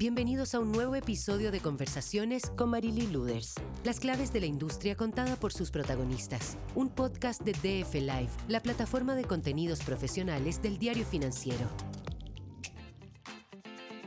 Bienvenidos 0.00 0.54
a 0.54 0.60
un 0.60 0.72
nuevo 0.72 0.94
episodio 0.94 1.52
de 1.52 1.60
Conversaciones 1.60 2.44
con 2.56 2.70
Marily 2.70 3.08
Luders. 3.08 3.56
Las 3.84 4.00
claves 4.00 4.32
de 4.32 4.40
la 4.40 4.46
industria 4.46 4.96
contada 4.96 5.36
por 5.36 5.52
sus 5.52 5.70
protagonistas. 5.70 6.56
Un 6.74 6.88
podcast 6.88 7.42
de 7.42 7.52
DF 7.52 7.96
Live, 7.96 8.30
la 8.48 8.62
plataforma 8.62 9.14
de 9.14 9.26
contenidos 9.26 9.80
profesionales 9.80 10.62
del 10.62 10.78
diario 10.78 11.04
financiero. 11.04 11.68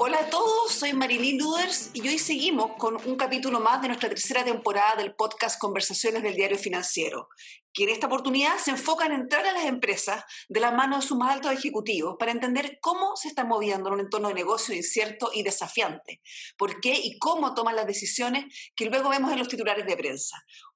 Hola 0.05 0.19
a 0.19 0.29
todos, 0.29 0.73
soy 0.73 0.91
Marilyn 0.91 1.37
Luders 1.37 1.91
y 1.93 2.05
hoy 2.05 2.19
seguimos 2.19 2.73
con 2.77 2.97
un 3.07 3.15
capítulo 3.15 3.61
más 3.61 3.81
de 3.81 3.87
nuestra 3.87 4.09
tercera 4.09 4.43
temporada 4.43 4.97
del 4.97 5.15
podcast 5.15 5.57
Conversaciones 5.57 6.21
del 6.21 6.35
Diario 6.35 6.57
Financiero, 6.57 7.29
que 7.71 7.85
en 7.85 7.89
esta 7.89 8.07
oportunidad 8.07 8.57
se 8.57 8.71
enfoca 8.71 9.05
en 9.05 9.13
entrar 9.13 9.45
a 9.45 9.53
las 9.53 9.63
empresas 9.63 10.25
de 10.49 10.59
la 10.59 10.71
mano 10.71 10.97
de 10.97 11.03
sus 11.03 11.15
más 11.15 11.33
altos 11.33 11.53
ejecutivos 11.53 12.17
para 12.19 12.33
entender 12.33 12.79
cómo 12.81 13.15
se 13.15 13.29
están 13.29 13.47
moviendo 13.47 13.87
en 13.87 13.93
un 13.93 13.99
entorno 14.01 14.27
de 14.27 14.33
negocio 14.33 14.75
incierto 14.75 15.31
y 15.33 15.41
desafiante, 15.41 16.19
por 16.57 16.81
qué 16.81 16.99
y 17.01 17.17
cómo 17.17 17.53
toman 17.53 17.77
las 17.77 17.87
decisiones 17.87 18.53
que 18.75 18.87
luego 18.87 19.07
vemos 19.07 19.31
en 19.31 19.39
los 19.39 19.47
titulares 19.47 19.85
de 19.85 19.95
prensa. 19.95 20.35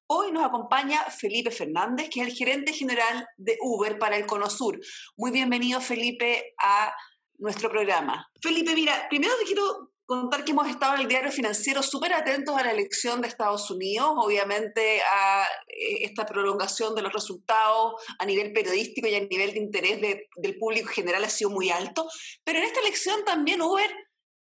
Hoy 0.09 0.31
nos 0.31 0.45
acompaña 0.45 1.03
Felipe 1.03 1.51
Fernández, 1.51 2.07
que 2.09 2.21
es 2.21 2.27
el 2.27 2.33
gerente 2.33 2.71
general 2.71 3.27
de 3.35 3.57
Uber 3.59 3.99
para 3.99 4.15
el 4.15 4.25
Cono 4.25 4.49
Sur. 4.49 4.79
Muy 5.17 5.31
bienvenido, 5.31 5.81
Felipe, 5.81 6.55
a 6.63 6.93
nuestro 7.37 7.69
programa. 7.69 8.29
Felipe, 8.41 8.73
mira, 8.73 9.07
primero 9.09 9.33
te 9.39 9.45
quiero 9.45 9.91
contar 10.07 10.45
que 10.45 10.51
hemos 10.51 10.69
estado 10.69 10.95
en 10.95 11.01
el 11.01 11.07
diario 11.07 11.31
financiero 11.31 11.83
súper 11.83 12.13
atentos 12.13 12.55
a 12.55 12.63
la 12.63 12.71
elección 12.71 13.21
de 13.21 13.27
Estados 13.27 13.69
Unidos, 13.69 14.09
obviamente 14.15 15.01
a 15.01 15.43
eh, 15.67 16.05
esta 16.05 16.25
prolongación 16.25 16.95
de 16.95 17.01
los 17.01 17.11
resultados 17.11 18.01
a 18.17 18.25
nivel 18.25 18.53
periodístico 18.53 19.07
y 19.07 19.15
a 19.15 19.19
nivel 19.19 19.53
de 19.53 19.59
interés 19.59 19.99
del 20.01 20.57
público 20.57 20.87
general 20.87 21.25
ha 21.25 21.29
sido 21.29 21.49
muy 21.49 21.69
alto, 21.69 22.07
pero 22.45 22.59
en 22.59 22.65
esta 22.65 22.79
elección 22.79 23.25
también 23.25 23.61
Uber 23.61 23.91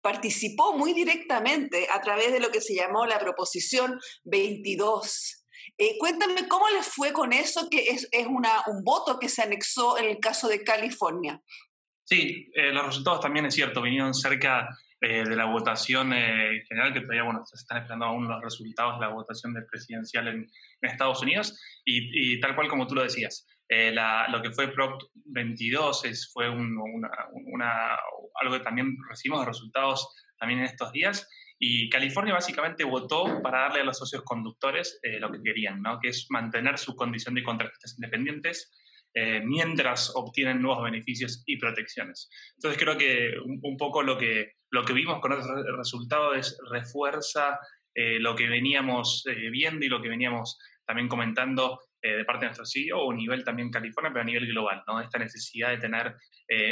participó 0.01 0.73
muy 0.77 0.93
directamente 0.93 1.87
a 1.91 1.99
través 1.99 2.31
de 2.31 2.39
lo 2.39 2.51
que 2.51 2.61
se 2.61 2.75
llamó 2.75 3.07
la 3.07 3.17
proposición 3.17 3.99
22. 4.25 5.45
Eh, 5.79 5.97
cuéntame 5.97 6.47
cómo 6.47 6.69
les 6.69 6.85
fue 6.85 7.11
con 7.11 7.33
eso, 7.33 7.69
que 7.71 7.89
es, 7.89 8.07
es 8.11 8.27
una, 8.27 8.63
un 8.67 8.83
voto 8.83 9.17
que 9.17 9.29
se 9.29 9.41
anexó 9.41 9.97
en 9.97 10.05
el 10.05 10.19
caso 10.19 10.47
de 10.47 10.63
California. 10.63 11.41
Sí, 12.05 12.51
eh, 12.53 12.71
los 12.71 12.85
resultados 12.85 13.19
también 13.19 13.47
es 13.47 13.55
cierto, 13.55 13.81
vinieron 13.81 14.13
cerca 14.13 14.69
eh, 15.01 15.23
de 15.23 15.35
la 15.35 15.45
votación 15.45 16.13
eh, 16.13 16.63
general, 16.67 16.93
que 16.93 17.01
todavía 17.01 17.23
bueno, 17.23 17.43
se 17.45 17.55
están 17.55 17.79
esperando 17.79 18.05
aún 18.05 18.27
los 18.27 18.41
resultados 18.43 18.99
de 18.99 19.07
la 19.07 19.11
votación 19.11 19.55
del 19.55 19.65
presidencial 19.65 20.27
en, 20.27 20.47
Estados 20.81 21.23
Unidos, 21.23 21.59
y, 21.83 22.39
tal 22.39 22.53
cual 22.53 22.67
como 22.67 22.85
tú 22.85 22.93
lo 22.93 23.01
decías. 23.01 23.47
lo 23.67 24.41
que 24.43 24.51
fue 24.51 24.67
Prop 24.67 25.01
22 25.15 26.05
es, 26.05 26.31
fue 26.31 26.47
una, 26.47 27.97
algo 28.39 28.53
que 28.53 28.63
también 28.63 28.95
recibimos 29.09 29.39
de 29.39 29.47
resultados 29.47 30.07
también 30.37 30.59
en 30.59 30.65
estos 30.65 30.91
días, 30.91 31.27
y 31.57 31.89
California 31.89 32.35
básicamente 32.35 32.83
votó 32.83 33.41
para 33.41 33.61
darle 33.61 33.81
a 33.81 33.83
los 33.85 33.97
socios 33.97 34.21
conductores 34.23 34.99
lo 35.19 35.31
que 35.31 35.41
querían, 35.41 35.81
¿no? 35.81 35.97
que 35.99 36.09
es 36.09 36.27
mantener 36.29 36.77
su 36.77 36.95
condición 36.95 37.33
de 37.33 37.41
contratistas 37.41 37.95
independientes, 37.97 38.71
eh, 39.17 39.39
mientras 39.39 40.11
obtienen 40.13 40.61
nuevos 40.61 40.83
beneficios 40.83 41.41
y 41.45 41.55
protecciones. 41.55 42.29
Entonces 42.57 42.77
creo 42.77 42.97
que 42.97 43.35
un, 43.45 43.77
poco 43.77 44.03
lo 44.03 44.17
que, 44.17 44.55
lo 44.71 44.83
que 44.83 44.91
vimos 44.91 45.21
con 45.21 45.31
este 45.31 45.53
resultado 45.77 46.33
es 46.33 46.57
refuerza 46.69 47.57
eh, 47.93 48.19
lo 48.19 48.35
que 48.35 48.49
veníamos 48.49 49.23
eh, 49.27 49.49
viendo 49.49 49.85
y 49.85 49.89
lo 49.89 50.01
que 50.01 50.09
veníamos 50.09 50.59
también 50.85 51.07
comentando 51.07 51.79
de 52.01 52.23
parte 52.23 52.41
de 52.41 52.49
nuestro 52.49 52.67
CEO, 52.67 53.09
a 53.09 53.15
nivel 53.15 53.43
también 53.43 53.71
California, 53.71 54.11
pero 54.13 54.21
a 54.21 54.25
nivel 54.25 54.45
global, 54.45 54.83
¿no? 54.85 55.01
Esta 55.01 55.17
necesidad 55.17 55.71
de 55.71 55.79
tener 55.79 56.15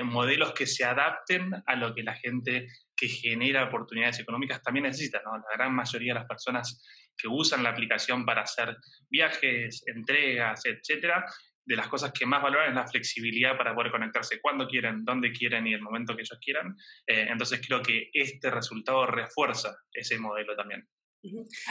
modelos 0.03 0.53
que 0.53 0.67
se 0.67 0.85
adapten 0.85 1.51
a 1.65 1.75
lo 1.75 1.95
que 1.95 2.03
la 2.03 2.13
gente 2.13 2.67
que 2.95 3.07
genera 3.07 3.63
oportunidades 3.63 4.19
económicas 4.19 4.61
también 4.61 4.83
necesita, 4.83 5.23
¿no? 5.25 5.35
La 5.35 5.57
gran 5.57 5.73
mayoría 5.73 6.13
de 6.13 6.19
las 6.19 6.27
personas 6.27 6.85
que 7.17 7.27
usan 7.27 7.63
la 7.63 7.69
aplicación 7.69 8.27
para 8.27 8.43
hacer 8.43 8.77
viajes, 9.09 9.83
entregas, 9.87 10.65
etcétera, 10.65 11.25
de 11.65 11.75
las 11.75 11.87
cosas 11.87 12.11
que 12.11 12.25
más 12.25 12.41
valoran 12.41 12.69
es 12.69 12.75
la 12.75 12.87
flexibilidad 12.87 13.57
para 13.57 13.73
poder 13.73 13.91
conectarse 13.91 14.41
cuando 14.41 14.67
quieren, 14.67 15.03
donde 15.03 15.31
quieren 15.31 15.67
y 15.67 15.73
el 15.73 15.81
momento 15.81 16.15
que 16.15 16.21
ellos 16.21 16.39
quieran. 16.43 16.75
Eh, 17.07 17.27
entonces 17.29 17.61
creo 17.65 17.81
que 17.81 18.09
este 18.13 18.49
resultado 18.51 19.05
refuerza 19.05 19.75
ese 19.91 20.17
modelo 20.19 20.55
también. 20.55 20.87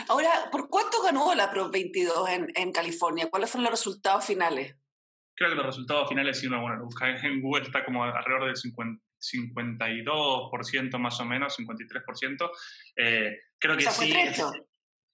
Ahora, 0.08 0.48
¿por 0.50 0.69
cuánto 0.70 1.02
ganó 1.02 1.34
la 1.34 1.50
Pro 1.50 1.70
22 1.70 2.28
en, 2.31 2.48
en, 2.54 2.72
California? 2.72 3.28
¿Cuáles 3.28 3.50
fueron 3.50 3.64
los 3.64 3.78
resultados 3.78 4.25
finales? 4.25 4.75
Creo 5.34 5.50
que 5.50 5.56
los 5.56 5.66
resultados 5.66 6.08
finales, 6.08 6.41
si 6.41 6.47
uno 6.47 6.62
bueno, 6.62 6.84
busca 6.84 7.10
en 7.10 7.42
Google, 7.42 7.64
está 7.64 7.84
como 7.84 8.04
alrededor 8.04 8.47
del 8.47 8.56
50, 8.56 9.02
52% 9.22 10.98
más 10.98 11.20
o 11.20 11.25
menos, 11.25 11.58
53%. 11.58 12.50
Eh, 12.97 13.38
creo 13.58 13.76
que 13.76 13.91
sí. 13.91 14.12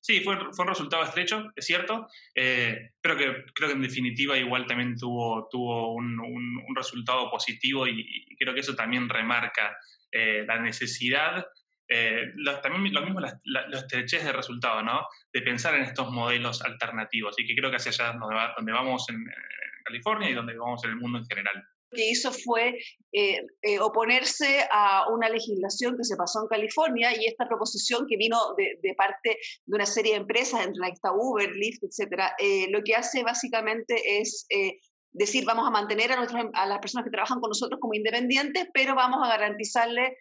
Sí, 0.09 0.21
fue, 0.21 0.39
fue 0.55 0.65
un 0.65 0.71
resultado 0.71 1.03
estrecho, 1.03 1.53
es 1.55 1.67
cierto, 1.67 2.09
eh, 2.35 2.93
pero 2.99 3.15
que, 3.15 3.45
creo 3.55 3.69
que 3.69 3.75
en 3.75 3.83
definitiva 3.83 4.39
igual 4.39 4.65
también 4.65 4.97
tuvo, 4.97 5.47
tuvo 5.51 5.93
un, 5.93 6.19
resultado 6.75 7.31
positivo 7.31 7.87
y, 7.87 8.35
creo 8.39 8.55
que 8.55 8.61
eso 8.61 8.75
también 8.75 9.07
remarca 9.07 9.77
eh, 10.11 10.47
la 10.47 10.59
necesidad, 10.61 11.47
eh, 11.87 12.33
también 12.63 12.95
lo 12.95 13.03
mismo 13.03 13.21
la, 13.21 13.39
los 13.45 13.83
estrechez 13.83 14.25
de 14.25 14.33
resultado, 14.33 14.83
¿no? 14.83 15.07
De 15.31 15.43
pensar 15.43 15.75
en 15.75 15.83
estos 15.83 16.11
modelos 16.11 16.63
alternativos 16.63 17.35
y 17.39 17.47
que 17.47 17.55
creo 17.55 17.69
que 17.69 17.77
hacia 17.77 17.91
allá 17.91 18.19
donde, 18.19 18.35
donde 18.57 18.73
vamos 18.73 19.11
en 19.11 19.27
California 19.85 20.31
y 20.31 20.35
donde 20.35 20.57
vamos 20.57 20.83
en 20.85 20.91
el 20.93 20.97
mundo 20.97 21.19
en 21.19 21.27
general 21.27 21.69
que 21.91 22.11
hizo 22.11 22.33
fue 22.33 22.79
eh, 23.13 23.41
eh, 23.63 23.81
oponerse 23.81 24.67
a 24.71 25.09
una 25.11 25.29
legislación 25.29 25.97
que 25.97 26.05
se 26.05 26.17
pasó 26.17 26.43
en 26.43 26.49
California 26.49 27.11
y 27.17 27.27
esta 27.27 27.47
proposición 27.49 28.07
que 28.09 28.17
vino 28.17 28.39
de, 28.57 28.95
parte 28.95 29.39
de 29.67 29.75
una 29.75 29.87
serie 29.87 30.13
de 30.13 30.19
empresas, 30.19 30.65
entre 30.65 30.81
las 30.81 30.91
que 30.91 30.95
está 30.95 31.13
Uber, 31.13 31.51
Lyft, 31.51 31.85
etcétera, 31.85 32.35
eh, 32.39 32.67
lo 32.71 32.83
que 32.83 32.95
hace 32.95 33.23
básicamente 33.23 34.21
es 34.21 34.47
decir, 35.13 35.45
vamos 35.45 35.67
a 35.67 35.71
mantener 35.71 36.13
a, 36.13 36.27
a 36.55 36.67
las 36.67 36.79
personas 36.79 37.05
que 37.05 37.11
trabajan 37.11 37.41
con 37.41 37.51
nosotros 37.51 37.81
como 37.81 37.95
independientes, 37.95 38.67
pero 38.75 38.95
vamos 38.95 39.21
a 39.25 39.29
garantizarle 39.29 40.17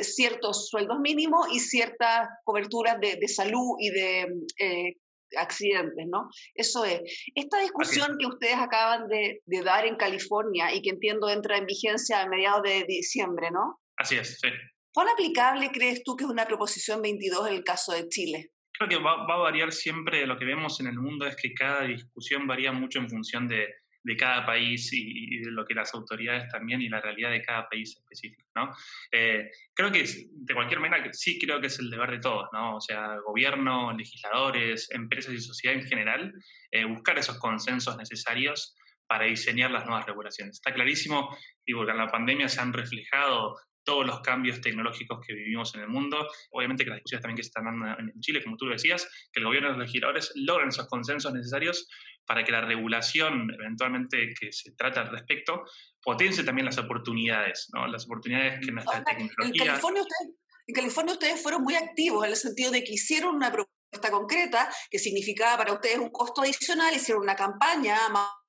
ciertos 0.00 0.68
sueldos 0.70 1.00
mínimos 1.00 1.48
y 1.52 1.60
ciertas 1.60 2.28
coberturas 2.44 2.98
de 2.98 3.28
salud 3.28 3.76
y 3.78 3.90
de 3.90 4.96
accidentes, 5.36 6.06
¿no? 6.08 6.28
Eso 6.54 6.84
es. 6.84 7.00
Esta 7.34 7.60
discusión 7.60 8.16
que 8.18 8.26
ustedes 8.26 8.56
acaban 8.56 9.08
de, 9.08 9.40
dar 9.64 9.86
en 9.86 9.96
California 9.96 10.74
y 10.74 10.82
que 10.82 10.90
entiendo 10.90 11.28
entra 11.28 11.56
en 11.56 11.66
vigencia 11.66 12.20
a 12.20 12.28
mediados 12.28 12.62
de 12.62 12.84
diciembre, 12.86 13.50
¿no? 13.50 13.80
Así 13.96 14.16
es, 14.16 14.38
sí. 14.40 14.48
¿Cuán 14.92 15.08
aplicable 15.08 15.70
crees 15.70 16.02
tú 16.02 16.16
que 16.16 16.24
es 16.24 16.30
una 16.30 16.46
proposición 16.46 17.02
22 17.02 17.48
en 17.48 17.54
el 17.54 17.64
caso 17.64 17.92
de 17.92 18.08
Chile? 18.08 18.50
Creo 18.72 18.88
que 18.88 18.96
va, 18.96 19.26
va 19.26 19.34
a 19.34 19.38
variar 19.38 19.72
siempre, 19.72 20.26
lo 20.26 20.38
que 20.38 20.44
vemos 20.44 20.80
en 20.80 20.86
el 20.86 20.98
mundo 20.98 21.26
es 21.26 21.36
que 21.36 21.54
cada 21.54 21.82
discusión 21.82 22.46
varía 22.46 22.72
mucho 22.72 22.98
en 22.98 23.08
función 23.08 23.48
de, 23.48 23.66
de 24.06 24.16
cada 24.16 24.46
país 24.46 24.88
y, 24.92 25.40
de 25.40 25.50
lo 25.50 25.64
que 25.64 25.74
las 25.74 25.92
autoridades 25.92 26.48
también 26.48 26.80
y 26.80 26.88
la 26.88 27.00
realidad 27.00 27.32
de 27.32 27.42
cada 27.42 27.68
país 27.68 27.96
específico, 27.96 28.48
¿no? 28.54 28.72
Eh, 29.10 29.50
creo 29.74 29.90
que 29.90 30.04
de 30.04 30.54
cualquier 30.54 30.78
manera 30.78 31.12
sí 31.12 31.40
creo 31.40 31.60
que 31.60 31.66
es 31.66 31.78
el 31.80 31.90
deber 31.90 32.12
de 32.12 32.20
todos, 32.20 32.48
¿no? 32.52 32.76
O 32.76 32.80
sea, 32.80 33.16
gobierno, 33.26 33.92
legisladores, 33.92 34.88
empresas 34.92 35.34
y 35.34 35.40
sociedad 35.40 35.76
en 35.76 35.88
general, 35.88 36.32
eh, 36.70 36.84
buscar 36.84 37.18
esos 37.18 37.36
consensos 37.38 37.96
necesarios 37.96 38.76
para 39.08 39.24
diseñar 39.24 39.72
las 39.72 39.84
nuevas 39.86 40.06
regulaciones. 40.06 40.54
Está 40.54 40.72
clarísimo, 40.72 41.36
digo, 41.66 41.84
que 41.84 41.90
en 41.90 41.98
la 41.98 42.06
pandemia 42.06 42.48
se 42.48 42.60
han 42.60 42.72
reflejado 42.72 43.56
todos 43.82 44.06
los 44.06 44.20
cambios 44.20 44.60
tecnológicos 44.60 45.18
que 45.26 45.34
vivimos 45.34 45.74
en 45.74 45.80
el 45.80 45.88
mundo. 45.88 46.28
Obviamente 46.50 46.84
que 46.84 46.90
las 46.90 46.98
discusiones 46.98 47.22
también 47.22 47.36
que 47.36 47.42
se 47.42 47.48
están 47.48 47.64
dando 47.64 47.86
en 47.98 48.20
Chile, 48.20 48.42
como 48.44 48.56
tú 48.56 48.66
decías, 48.66 49.08
que 49.32 49.40
el 49.40 49.46
gobierno 49.46 49.70
y 49.70 49.72
los 49.72 49.80
legisladores 49.80 50.32
logren 50.36 50.68
esos 50.68 50.86
consensos 50.86 51.32
necesarios 51.32 51.88
para 52.26 52.44
que 52.44 52.52
la 52.52 52.60
regulación 52.60 53.52
eventualmente 53.54 54.34
que 54.38 54.52
se 54.52 54.72
trata 54.72 55.02
al 55.02 55.08
respecto 55.08 55.64
potencie 56.02 56.44
también 56.44 56.66
las 56.66 56.78
oportunidades, 56.78 57.68
¿no? 57.72 57.86
las 57.86 58.04
oportunidades 58.04 58.60
que 58.64 58.72
nuestra 58.72 59.02
tecnología... 59.04 59.62
En 59.62 59.66
California, 59.68 60.02
ustedes, 60.02 60.34
en 60.66 60.74
California 60.74 61.12
ustedes 61.12 61.42
fueron 61.42 61.62
muy 61.62 61.74
activos 61.74 62.24
en 62.24 62.30
el 62.30 62.36
sentido 62.36 62.70
de 62.70 62.84
que 62.84 62.92
hicieron 62.92 63.34
una 63.34 63.52
propuesta 63.52 64.10
concreta 64.10 64.68
que 64.90 64.98
significaba 64.98 65.58
para 65.58 65.72
ustedes 65.72 65.98
un 65.98 66.10
costo 66.10 66.42
adicional, 66.42 66.94
hicieron 66.94 67.22
una 67.22 67.36
campaña 67.36 67.96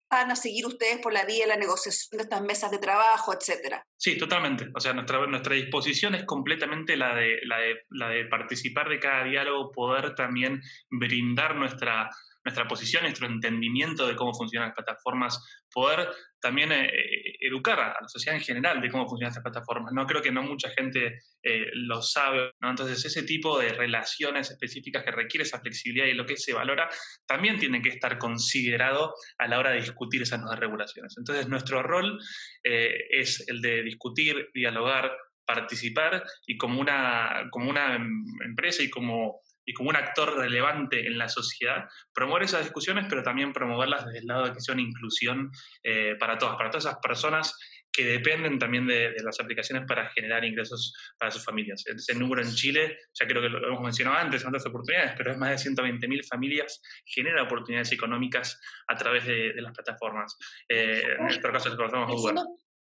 van 0.10 0.32
a 0.32 0.36
seguir 0.36 0.66
ustedes 0.66 1.00
por 1.00 1.14
la 1.14 1.26
vía 1.26 1.46
de 1.46 1.48
la 1.48 1.58
negociación 1.58 2.18
de 2.18 2.24
estas 2.24 2.42
mesas 2.42 2.72
de 2.72 2.78
trabajo, 2.78 3.34
etcétera. 3.34 3.86
Sí, 3.98 4.18
totalmente. 4.18 4.70
O 4.74 4.80
sea, 4.80 4.94
nuestra, 4.94 5.26
nuestra 5.28 5.56
disposición 5.56 6.16
es 6.16 6.24
completamente 6.26 6.96
la 6.96 7.14
de, 7.16 7.40
la, 7.44 7.58
de, 7.58 7.76
la 7.90 8.10
de 8.10 8.26
participar 8.26 8.90
de 8.90 9.00
cada 9.00 9.24
diálogo, 9.26 9.72
poder 9.72 10.16
también 10.16 10.62
brindar 10.90 11.56
nuestra, 11.56 12.10
nuestra 12.48 12.66
posición, 12.66 13.04
nuestro 13.04 13.28
entendimiento 13.28 14.08
de 14.08 14.16
cómo 14.16 14.34
funcionan 14.34 14.70
las 14.70 14.76
plataformas, 14.76 15.38
poder 15.70 16.08
también 16.40 16.72
eh, 16.72 16.86
eh, 16.86 17.36
educar 17.42 17.78
a 17.78 17.98
la 18.02 18.08
sociedad 18.08 18.38
en 18.38 18.44
general 18.44 18.80
de 18.80 18.90
cómo 18.90 19.06
funcionan 19.06 19.32
estas 19.32 19.44
plataformas. 19.44 19.92
No 19.92 20.06
creo 20.06 20.22
que 20.22 20.32
no 20.32 20.44
mucha 20.44 20.70
gente 20.70 21.20
eh, 21.44 21.66
lo 21.74 22.02
sabe. 22.02 22.52
Entonces, 22.62 23.04
ese 23.04 23.24
tipo 23.24 23.60
de 23.60 23.74
relaciones 23.74 24.50
específicas 24.50 25.04
que 25.04 25.12
requiere 25.12 25.44
esa 25.44 25.60
flexibilidad 25.60 26.08
y 26.08 26.14
lo 26.14 26.26
que 26.26 26.38
se 26.38 26.54
valora, 26.54 26.90
también 27.26 27.60
tiene 27.60 27.82
que 27.82 27.90
estar 27.90 28.18
considerado 28.18 29.14
a 29.38 29.48
la 29.50 29.60
hora 29.60 29.72
de 29.72 29.82
discutir 29.82 30.22
esas 30.22 30.40
nuevas 30.40 30.60
regulaciones. 30.60 31.16
Entonces, 31.18 31.50
nuestro 31.50 31.84
rol 31.84 32.18
es 32.64 33.44
el 33.50 33.62
de 33.62 33.84
discutir, 33.84 34.50
dialogar, 34.54 35.12
participar 35.46 36.24
y 36.46 36.58
como 36.58 36.80
una, 36.80 37.48
como 37.52 37.70
una 37.70 37.96
em, 37.96 38.24
empresa 38.46 38.84
y 38.84 38.90
como 38.90 39.42
y 39.68 39.74
como 39.74 39.90
un 39.90 39.98
actor 39.98 40.36
relevante 40.38 41.06
en 41.06 41.18
la 41.18 41.28
sociedad, 41.28 41.88
promover 42.14 42.44
esas 42.44 42.64
discusiones, 42.64 43.06
pero 43.10 43.22
también 43.22 43.52
promoverlas 43.52 44.06
desde 44.06 44.20
el 44.20 44.26
lado 44.26 44.46
de 44.46 44.54
que 44.54 44.62
sea 44.62 44.74
una 44.74 44.82
inclusión 44.82 45.52
eh, 45.84 46.16
para 46.18 46.38
todas, 46.38 46.56
para 46.56 46.70
todas 46.70 46.86
esas 46.86 47.00
personas 47.00 47.54
que 47.92 48.06
dependen 48.06 48.60
también 48.60 48.88
de, 48.88 49.14
las 49.24 49.40
aplicaciones 49.40 49.86
para 49.88 50.10
generar 50.12 50.46
ingresos 50.46 50.94
para 51.18 51.32
sus 51.32 51.44
familias. 51.44 51.84
Ese 51.86 52.16
número 52.16 52.44
en 52.44 52.54
Chile, 52.54 52.98
ya 53.14 53.28
creo 53.28 53.42
que 53.42 53.50
lo 53.50 53.68
hemos 53.68 53.82
mencionado 53.82 54.18
antes, 54.18 54.46
otras 54.46 54.66
oportunidades, 54.68 55.14
pero 55.18 55.32
es 55.32 55.38
más 55.38 55.64
de 55.64 55.72
120.000 55.72 56.28
familias 56.28 56.82
genera 57.06 57.44
oportunidades 57.44 57.92
económicas 57.92 58.62
a 58.88 58.96
través 58.96 59.26
de, 59.26 59.54
las 59.58 59.74
plataformas. 59.74 60.38
Eh, 60.70 61.16
en 61.18 61.24
nuestro 61.24 61.52
caso, 61.52 61.76
conocemos 61.76 62.46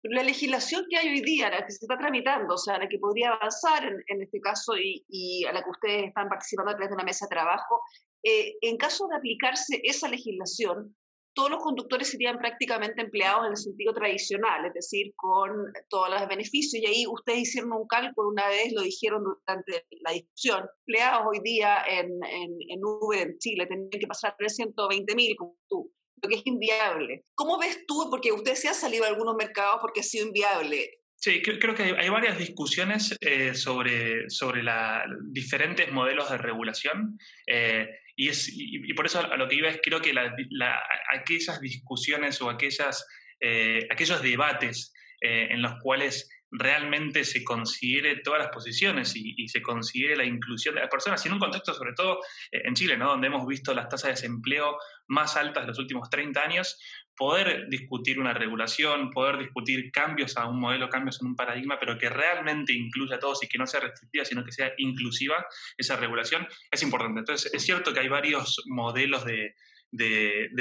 La 0.03 0.23
legislación 0.23 0.85
que 0.89 0.95
hay 0.95 1.09
hoy 1.09 1.21
día, 1.21 1.49
la 1.49 1.65
que 1.65 1.73
se 1.73 1.83
está 1.83 1.97
tramitando, 1.97 2.53
o 2.53 2.57
sea, 2.57 2.77
la 2.77 2.87
que 2.87 2.99
podría 2.99 3.33
avanzar 3.33 3.83
en, 3.83 4.21
este 4.21 4.39
caso 4.39 4.73
y, 4.77 5.43
a 5.43 5.51
la 5.51 5.61
que 5.61 5.69
ustedes 5.69 6.07
están 6.07 6.29
participando 6.29 6.71
a 6.71 6.75
través 6.75 6.89
de 6.89 6.95
una 6.95 7.03
mesa 7.03 7.25
de 7.25 7.35
trabajo, 7.35 7.81
eh, 8.23 8.55
en 8.61 8.77
caso 8.77 9.07
de 9.07 9.17
aplicarse 9.17 9.81
esa 9.83 10.07
legislación, 10.07 10.95
todos 11.33 11.51
los 11.51 11.61
conductores 11.61 12.09
serían 12.09 12.37
prácticamente 12.37 13.01
empleados 13.01 13.45
en 13.45 13.51
el 13.51 13.57
sentido 13.57 13.93
tradicional, 13.93 14.65
es 14.65 14.73
decir, 14.73 15.13
con 15.17 15.51
todos 15.89 16.09
los 16.09 16.27
beneficios. 16.29 16.81
Y 16.81 16.85
ahí 16.85 17.05
ustedes 17.05 17.39
hicieron 17.39 17.73
un 17.73 17.87
cálculo 17.87 18.29
una 18.29 18.47
vez, 18.47 18.71
lo 18.73 18.81
dijeron 18.81 19.23
durante 19.23 19.85
la 20.01 20.13
discusión. 20.13 20.65
Empleados 20.87 21.27
hoy 21.29 21.39
día 21.43 21.83
en, 21.87 22.07
en, 22.23 22.57
en 22.69 22.79
Uber 22.83 23.27
en 23.27 23.37
Chile 23.37 23.67
tendrían 23.67 23.99
que 23.99 24.07
pasar 24.07 24.35
320 24.37 25.15
mil, 25.15 25.35
como 25.37 25.57
tú 25.67 25.91
lo 26.21 26.29
que 26.29 26.35
es 26.35 26.41
inviable. 26.45 27.25
¿Cómo 27.35 27.57
ves 27.57 27.85
tú? 27.87 28.07
Porque 28.09 28.31
usted 28.31 28.55
se 28.55 28.69
ha 28.69 28.73
salido 28.73 29.05
a 29.05 29.07
algunos 29.07 29.35
mercados 29.35 29.79
porque 29.81 30.01
ha 30.01 30.03
sido 30.03 30.27
inviable. 30.27 30.99
Sí, 31.21 31.41
creo 31.41 31.75
que 31.75 31.83
hay 31.83 32.07
varias 32.07 32.37
discusiones 32.37 33.13
eh, 33.19 33.53
sobre, 33.53 34.29
sobre 34.29 34.63
la, 34.63 35.03
diferentes 35.31 35.91
modelos 35.91 36.29
de 36.29 36.37
regulación 36.37 37.17
eh, 37.45 37.89
y, 38.15 38.29
es, 38.29 38.49
y, 38.53 38.93
por 38.93 39.05
eso 39.05 39.19
a 39.19 39.35
lo 39.35 39.49
que 39.49 39.55
iba 39.55 39.67
es 39.67 39.81
creo 39.83 40.01
que 40.01 40.13
la, 40.13 40.81
aquellas 41.13 41.59
discusiones 41.59 42.41
o 42.41 42.49
aquellas, 42.49 43.05
eh, 43.41 43.85
aquellos 43.91 44.21
debates 44.21 44.93
en 45.21 45.61
los 45.61 45.73
cuales 45.83 46.29
realmente 46.51 47.23
se 47.23 47.43
considere 47.43 48.17
todas 48.17 48.39
las 48.39 48.49
posiciones 48.49 49.13
y, 49.15 49.47
se 49.49 49.61
considere 49.61 50.15
la 50.15 50.25
inclusión 50.25 50.75
de 50.75 50.81
las 50.81 50.89
personas, 50.89 51.23
y 51.23 51.27
en 51.27 51.33
un 51.33 51.39
contexto 51.39 51.73
sobre 51.73 51.93
todo 51.93 52.19
eh, 52.51 52.61
en 52.65 52.73
Chile, 52.75 52.97
¿no? 52.97 53.09
donde 53.09 53.27
hemos 53.27 53.45
visto 53.47 53.73
las 53.73 53.89
tasas 53.89 54.03
de 54.03 54.11
desempleo 54.11 54.77
más 55.07 55.35
altas 55.37 55.63
de 55.63 55.67
los 55.67 55.79
últimos 55.79 56.09
30 56.09 56.41
años, 56.41 56.79
poder 57.19 57.67
discutir 57.67 58.17
una 58.17 58.33
regulación, 58.33 59.11
poder 59.11 59.37
discutir 59.37 59.91
cambios 59.91 60.37
a 60.37 60.47
un 60.47 60.57
modelo, 60.59 60.87
cambios 60.87 61.19
en 61.21 61.27
un 61.27 61.35
paradigma, 61.35 61.77
pero 61.77 61.97
que 61.97 62.09
realmente 62.09 62.71
incluya 62.71 63.17
a 63.17 63.19
todos 63.19 63.43
y 63.43 63.47
que 63.47 63.57
no 63.57 63.67
sea 63.67 63.81
restrictiva, 63.81 64.23
sino 64.23 64.45
que 64.45 64.53
sea 64.53 64.71
inclusiva 64.77 65.45
esa 65.77 65.97
regulación, 65.97 66.47
es 66.71 66.81
importante. 66.81 67.19
Entonces, 67.19 67.53
es 67.53 67.61
cierto 67.61 67.93
que 67.93 67.99
hay 67.99 68.07
varios 68.07 68.63
modelos 68.67 69.25
de, 69.25 69.53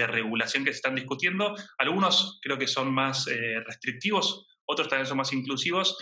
regulación 0.09 0.65
que 0.65 0.73
se 0.73 0.79
están 0.79 0.97
discutiendo. 0.97 1.55
Algunos 1.79 2.41
creo 2.43 2.59
que 2.59 2.67
son 2.67 2.93
más 2.93 3.29
eh, 3.29 3.61
restrictivos, 3.65 4.58
otros 4.69 4.89
también 4.89 5.07
son 5.07 5.17
más 5.17 5.33
inclusivos. 5.33 5.97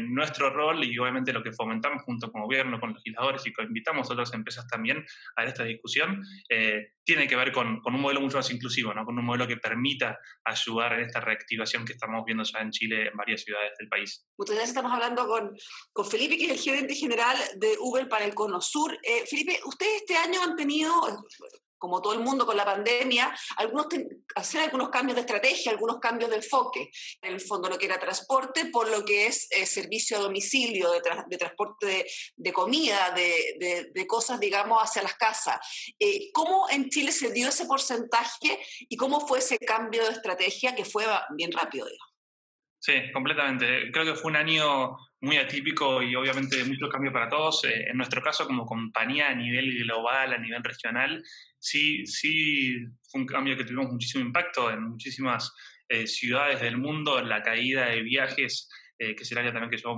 Nuestro 0.00 0.50
rol 0.50 0.84
y 0.84 0.98
obviamente 0.98 1.32
lo 1.32 1.42
que 1.42 1.52
fomentamos 1.52 2.02
junto 2.02 2.30
con 2.30 2.42
gobierno, 2.42 2.78
con 2.78 2.92
legisladores 2.92 3.46
y 3.46 3.52
que 3.52 3.62
invitamos 3.62 4.08
a 4.08 4.12
otras 4.12 4.32
empresas 4.34 4.66
también 4.68 5.04
a 5.36 5.44
esta 5.44 5.64
discusión, 5.64 6.22
eh, 6.48 6.92
tiene 7.04 7.26
que 7.26 7.36
ver 7.36 7.52
con, 7.52 7.80
con, 7.80 7.94
un 7.94 8.00
modelo 8.00 8.20
mucho 8.20 8.36
más 8.36 8.50
inclusivo, 8.50 8.94
¿no? 8.94 9.04
con 9.04 9.18
un 9.18 9.24
modelo 9.24 9.48
que 9.48 9.56
permita 9.56 10.18
ayudar 10.44 10.94
en 10.94 11.06
esta 11.06 11.20
reactivación 11.20 11.84
que 11.84 11.94
estamos 11.94 12.24
viendo 12.24 12.44
ya 12.44 12.60
en 12.60 12.70
Chile 12.70 13.08
en 13.08 13.16
varias 13.16 13.42
ciudades 13.42 13.72
del 13.78 13.88
país. 13.88 14.26
Muchas 14.38 14.54
gracias. 14.54 14.76
Estamos 14.76 14.92
hablando 14.92 15.26
con, 15.26 15.56
con 15.92 16.06
Felipe, 16.06 16.36
que 16.36 16.46
es 16.46 16.52
el 16.52 16.58
gerente 16.58 16.94
general 16.94 17.36
de 17.56 17.76
Uber 17.80 18.08
para 18.08 18.24
el 18.24 18.34
Cono 18.34 18.60
Sur. 18.60 18.92
Eh, 19.02 19.24
Felipe, 19.26 19.58
ustedes 19.64 20.02
este 20.02 20.16
año 20.16 20.42
han 20.42 20.56
tenido 20.56 20.92
como 21.80 22.02
todo 22.02 22.12
el 22.12 22.20
mundo 22.20 22.46
con 22.46 22.56
la 22.56 22.64
pandemia, 22.64 23.34
algunos 23.56 23.86
hacer 24.36 24.60
algunos 24.60 24.90
cambios 24.90 25.16
de 25.16 25.22
estrategia, 25.22 25.72
algunos 25.72 25.98
cambios 25.98 26.30
de 26.30 26.36
enfoque. 26.36 26.90
En 27.22 27.32
el 27.32 27.40
fondo, 27.40 27.68
lo 27.68 27.78
que 27.78 27.86
era 27.86 27.98
transporte, 27.98 28.66
por 28.66 28.88
lo 28.88 29.04
que 29.04 29.26
es 29.26 29.48
eh, 29.50 29.64
servicio 29.64 30.18
a 30.18 30.20
domicilio, 30.20 30.90
de, 30.92 31.00
transporte 31.38 32.06
de, 32.36 32.52
comida, 32.52 33.12
de, 33.12 34.06
cosas, 34.06 34.38
digamos, 34.38 34.82
hacia 34.82 35.02
las 35.02 35.14
casas. 35.14 35.56
Eh, 35.98 36.30
¿Cómo 36.32 36.68
en 36.68 36.90
Chile 36.90 37.12
se 37.12 37.30
dio 37.32 37.48
ese 37.48 37.64
porcentaje 37.64 38.60
y 38.88 38.96
cómo 38.96 39.26
fue 39.26 39.38
ese 39.38 39.58
cambio 39.58 40.04
de 40.04 40.12
estrategia 40.12 40.74
que 40.74 40.84
fue 40.84 41.06
bien 41.30 41.50
rápido? 41.52 41.86
Sí, 42.80 42.94
completamente. 43.12 43.90
Creo 43.92 44.06
que 44.06 44.14
fue 44.14 44.30
un 44.30 44.36
año 44.38 44.96
muy 45.20 45.36
atípico 45.36 46.02
y 46.02 46.14
obviamente 46.16 46.64
mucho 46.64 46.88
cambio 46.88 47.12
para 47.12 47.28
todos. 47.28 47.62
Eh, 47.64 47.88
en 47.90 47.96
nuestro 47.96 48.22
caso, 48.22 48.46
como 48.46 48.64
compañía 48.64 49.28
a 49.28 49.34
nivel 49.34 49.82
global, 49.84 50.32
a 50.32 50.38
nivel 50.38 50.64
regional, 50.64 51.22
sí, 51.58 52.06
sí 52.06 52.76
fue 53.06 53.20
un 53.20 53.26
cambio 53.26 53.54
que 53.54 53.64
tuvimos 53.64 53.92
muchísimo 53.92 54.24
impacto 54.24 54.70
en 54.70 54.82
muchísimas 54.82 55.52
eh, 55.90 56.06
ciudades 56.06 56.62
del 56.62 56.78
mundo, 56.78 57.20
la 57.20 57.42
caída 57.42 57.84
de 57.84 58.00
viajes, 58.00 58.70
eh, 58.98 59.14
que 59.14 59.24
es 59.24 59.32
el 59.32 59.38
área 59.38 59.52
también 59.52 59.70
que 59.70 59.76
yo 59.76 59.94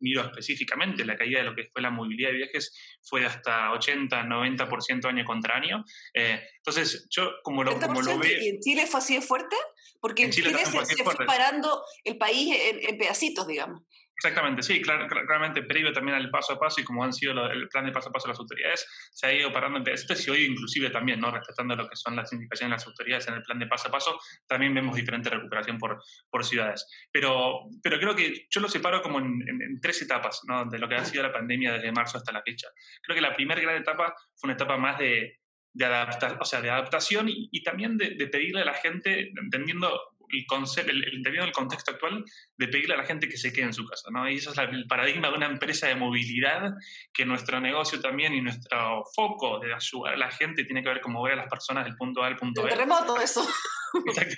miro 0.00 0.22
específicamente, 0.22 1.04
la 1.04 1.16
caída 1.16 1.38
de 1.38 1.44
lo 1.44 1.54
que 1.54 1.68
fue 1.72 1.80
la 1.80 1.90
movilidad 1.90 2.30
de 2.30 2.38
viajes 2.38 2.76
fue 3.02 3.20
de 3.20 3.26
hasta 3.26 3.70
80, 3.70 4.24
90% 4.24 5.04
año 5.04 5.24
contra 5.24 5.58
año. 5.58 5.84
entonces, 6.12 7.06
yo 7.08 7.34
como 7.44 7.62
lo, 7.62 7.78
como 7.78 8.02
lo 8.02 8.18
veo... 8.18 8.42
¿Y 8.42 8.48
en 8.48 8.58
Chile 8.58 8.86
fue 8.88 8.98
así 8.98 9.14
de 9.14 9.22
fuerte? 9.22 9.54
Porque 10.00 10.24
en 10.24 10.30
Chile, 10.30 10.56
se, 10.64 11.04
fue 11.04 11.26
parando 11.26 11.84
el 12.04 12.16
país 12.16 12.56
en, 12.58 12.96
pedacitos, 12.96 13.46
digamos. 13.46 13.82
Exactamente, 14.22 14.62
sí, 14.62 14.82
claramente 14.82 15.62
previo 15.62 15.94
también 15.94 16.14
al 16.14 16.28
paso 16.28 16.52
a 16.52 16.58
paso 16.58 16.78
y 16.78 16.84
como 16.84 17.02
han 17.02 17.10
sido 17.10 17.32
el 17.50 17.68
plan 17.70 17.86
de 17.86 17.92
paso 17.92 18.10
a 18.10 18.12
paso 18.12 18.26
de 18.26 18.32
las 18.32 18.38
autoridades, 18.38 18.86
se 19.12 19.26
ha 19.26 19.32
ido 19.32 19.50
parando 19.50 19.78
en 19.78 19.84
pedacitos 19.84 20.26
y 20.26 20.30
hoy 20.30 20.44
inclusive 20.44 20.90
también, 20.90 21.20
¿no? 21.20 21.30
respetando 21.30 21.74
lo 21.74 21.88
que 21.88 21.96
son 21.96 22.16
las 22.16 22.30
indicaciones 22.30 22.70
de 22.70 22.76
las 22.76 22.86
autoridades 22.86 23.28
en 23.28 23.34
el 23.34 23.42
plan 23.42 23.58
de 23.58 23.66
paso 23.66 23.88
a 23.88 23.90
paso, 23.90 24.20
también 24.46 24.74
vemos 24.74 24.94
diferente 24.94 25.30
recuperación 25.30 25.78
por, 25.78 26.02
por 26.28 26.44
ciudades. 26.44 26.86
Pero, 27.10 27.60
pero 27.82 27.98
creo 27.98 28.14
que 28.14 28.46
yo 28.50 28.60
lo 28.60 28.68
separo 28.68 29.00
como 29.00 29.20
en, 29.20 29.80
tres 29.80 30.02
etapas 30.02 30.42
¿no? 30.46 30.66
de 30.66 30.78
lo 30.78 30.86
que 30.86 30.96
ha 30.96 31.04
sido 31.06 31.22
la 31.22 31.32
pandemia 31.32 31.72
desde 31.72 31.90
marzo 31.90 32.18
hasta 32.18 32.30
la 32.30 32.42
fecha. 32.42 32.68
Creo 33.02 33.14
que 33.14 33.22
la 33.22 33.34
primera 33.34 33.62
gran 33.62 33.76
etapa 33.76 34.14
fue 34.36 34.48
una 34.48 34.54
etapa 34.54 34.76
más 34.76 34.98
de, 34.98 35.39
de, 35.72 35.84
adapta, 35.84 36.38
o 36.40 36.44
sea, 36.44 36.60
de 36.60 36.70
adaptación 36.70 37.26
y, 37.28 37.62
también 37.62 37.96
de, 37.96 38.10
de, 38.10 38.26
pedirle 38.26 38.62
a 38.62 38.64
la 38.64 38.74
gente, 38.74 39.32
entendiendo 39.40 40.00
el, 40.32 40.46
concepto, 40.46 40.90
el, 40.90 41.04
entendiendo 41.04 41.44
el 41.44 41.52
contexto 41.52 41.92
actual, 41.92 42.24
de 42.56 42.68
pedirle 42.68 42.94
a 42.94 42.98
la 42.98 43.04
gente 43.04 43.28
que 43.28 43.36
se 43.36 43.52
quede 43.52 43.66
en 43.66 43.72
su 43.72 43.86
casa. 43.86 44.08
¿no? 44.10 44.28
Y 44.28 44.36
ese 44.36 44.50
es 44.50 44.58
el 44.58 44.86
paradigma 44.86 45.28
de 45.28 45.36
una 45.36 45.46
empresa 45.46 45.86
de 45.88 45.94
movilidad, 45.94 46.72
que 47.12 47.24
nuestro 47.24 47.60
negocio 47.60 48.00
también 48.00 48.34
y 48.34 48.40
nuestro 48.40 49.04
foco 49.14 49.58
de 49.58 49.74
ayudar 49.74 50.14
a 50.14 50.18
la 50.18 50.30
gente 50.30 50.64
tiene 50.64 50.82
que 50.82 50.88
ver 50.88 51.00
con 51.00 51.12
mover 51.12 51.34
a 51.34 51.36
las 51.36 51.48
personas 51.48 51.84
del 51.84 51.96
punto 51.96 52.22
A 52.22 52.26
al 52.26 52.36
punto 52.36 52.62
B. 52.62 52.74
remoto 52.74 53.20
eso. 53.20 53.46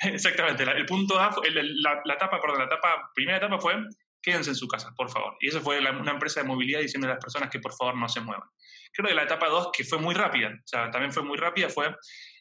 Exactamente, 0.05 0.65
el 0.65 0.87
punto 0.87 1.19
A, 1.19 1.31
la, 1.53 2.01
la, 2.05 2.15
etapa, 2.15 2.41
perdón, 2.41 2.59
la 2.59 2.65
etapa, 2.65 3.11
primera 3.15 3.37
etapa 3.37 3.59
fue 3.59 3.75
quédense 4.23 4.51
en 4.51 4.57
su 4.57 4.69
casa, 4.69 4.95
por 4.97 5.11
favor. 5.11 5.37
Y 5.41 5.49
eso 5.49 5.61
fue 5.61 5.81
una 5.81 6.13
empresa 6.13 6.41
de 6.41 6.47
movilidad 6.47 6.81
diciendo 6.81 7.09
a 7.09 7.11
las 7.11 7.21
personas 7.21 7.51
que 7.51 7.59
por 7.59 7.75
favor 7.75 7.97
no 7.97 8.09
se 8.09 8.21
muevan. 8.21 8.49
Creo 8.93 9.09
que 9.09 9.15
la 9.15 9.25
etapa 9.25 9.49
2, 9.49 9.71
que 9.73 9.85
fue 9.85 9.99
muy 9.99 10.15
rápida, 10.15 10.49
o 10.49 10.67
sea, 10.67 10.91
también 10.91 11.13
fue 11.13 11.23
muy 11.23 11.39
rápida, 11.39 11.69
fue 11.69 11.95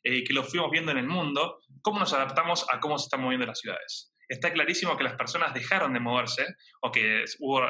eh, 0.04 0.24
que 0.24 0.34
lo 0.34 0.44
fuimos 0.44 0.70
viendo 0.72 0.92
en 0.92 0.98
el 0.98 1.08
mundo, 1.08 1.60
cómo 1.82 2.00
nos 2.00 2.14
adaptamos 2.14 2.66
a 2.72 2.80
cómo 2.80 2.98
se 2.98 3.06
están 3.06 3.22
moviendo 3.22 3.46
las 3.46 3.60
ciudades. 3.60 4.14
Está 4.28 4.54
clarísimo 4.54 4.96
que 4.96 5.04
las 5.04 5.16
personas 5.16 5.54
dejaron 5.54 5.94
de 5.94 6.00
moverse, 6.00 6.46
o 6.82 6.92
que 6.92 7.26
hubo 7.40 7.62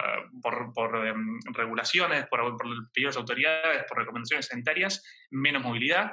por, 0.42 0.74
por 0.74 1.08
em, 1.08 1.40
regulaciones, 1.54 2.28
por, 2.28 2.40
por 2.56 2.92
pedidos 2.94 3.16
de 3.16 3.22
autoridades, 3.22 3.84
por 3.88 3.98
recomendaciones 3.98 4.48
sanitarias, 4.48 5.04
menos 5.32 5.64
movilidad, 5.64 6.12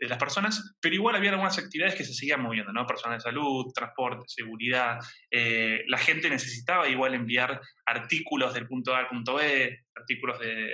de 0.00 0.08
las 0.08 0.18
personas, 0.18 0.76
pero 0.80 0.94
igual 0.94 1.14
había 1.14 1.30
algunas 1.30 1.58
actividades 1.58 1.94
que 1.94 2.04
se 2.04 2.14
seguían 2.14 2.40
moviendo, 2.40 2.72
¿no? 2.72 2.86
Personas 2.86 3.18
de 3.18 3.30
salud, 3.30 3.70
transporte, 3.74 4.24
seguridad. 4.28 4.98
Eh, 5.30 5.84
la 5.88 5.98
gente 5.98 6.30
necesitaba 6.30 6.88
igual 6.88 7.14
enviar 7.14 7.60
artículos 7.90 8.54
del 8.54 8.66
punto 8.66 8.94
A 8.94 8.98
al 9.00 9.08
punto 9.08 9.34
B, 9.34 9.84
artículos 9.96 10.38
de, 10.38 10.70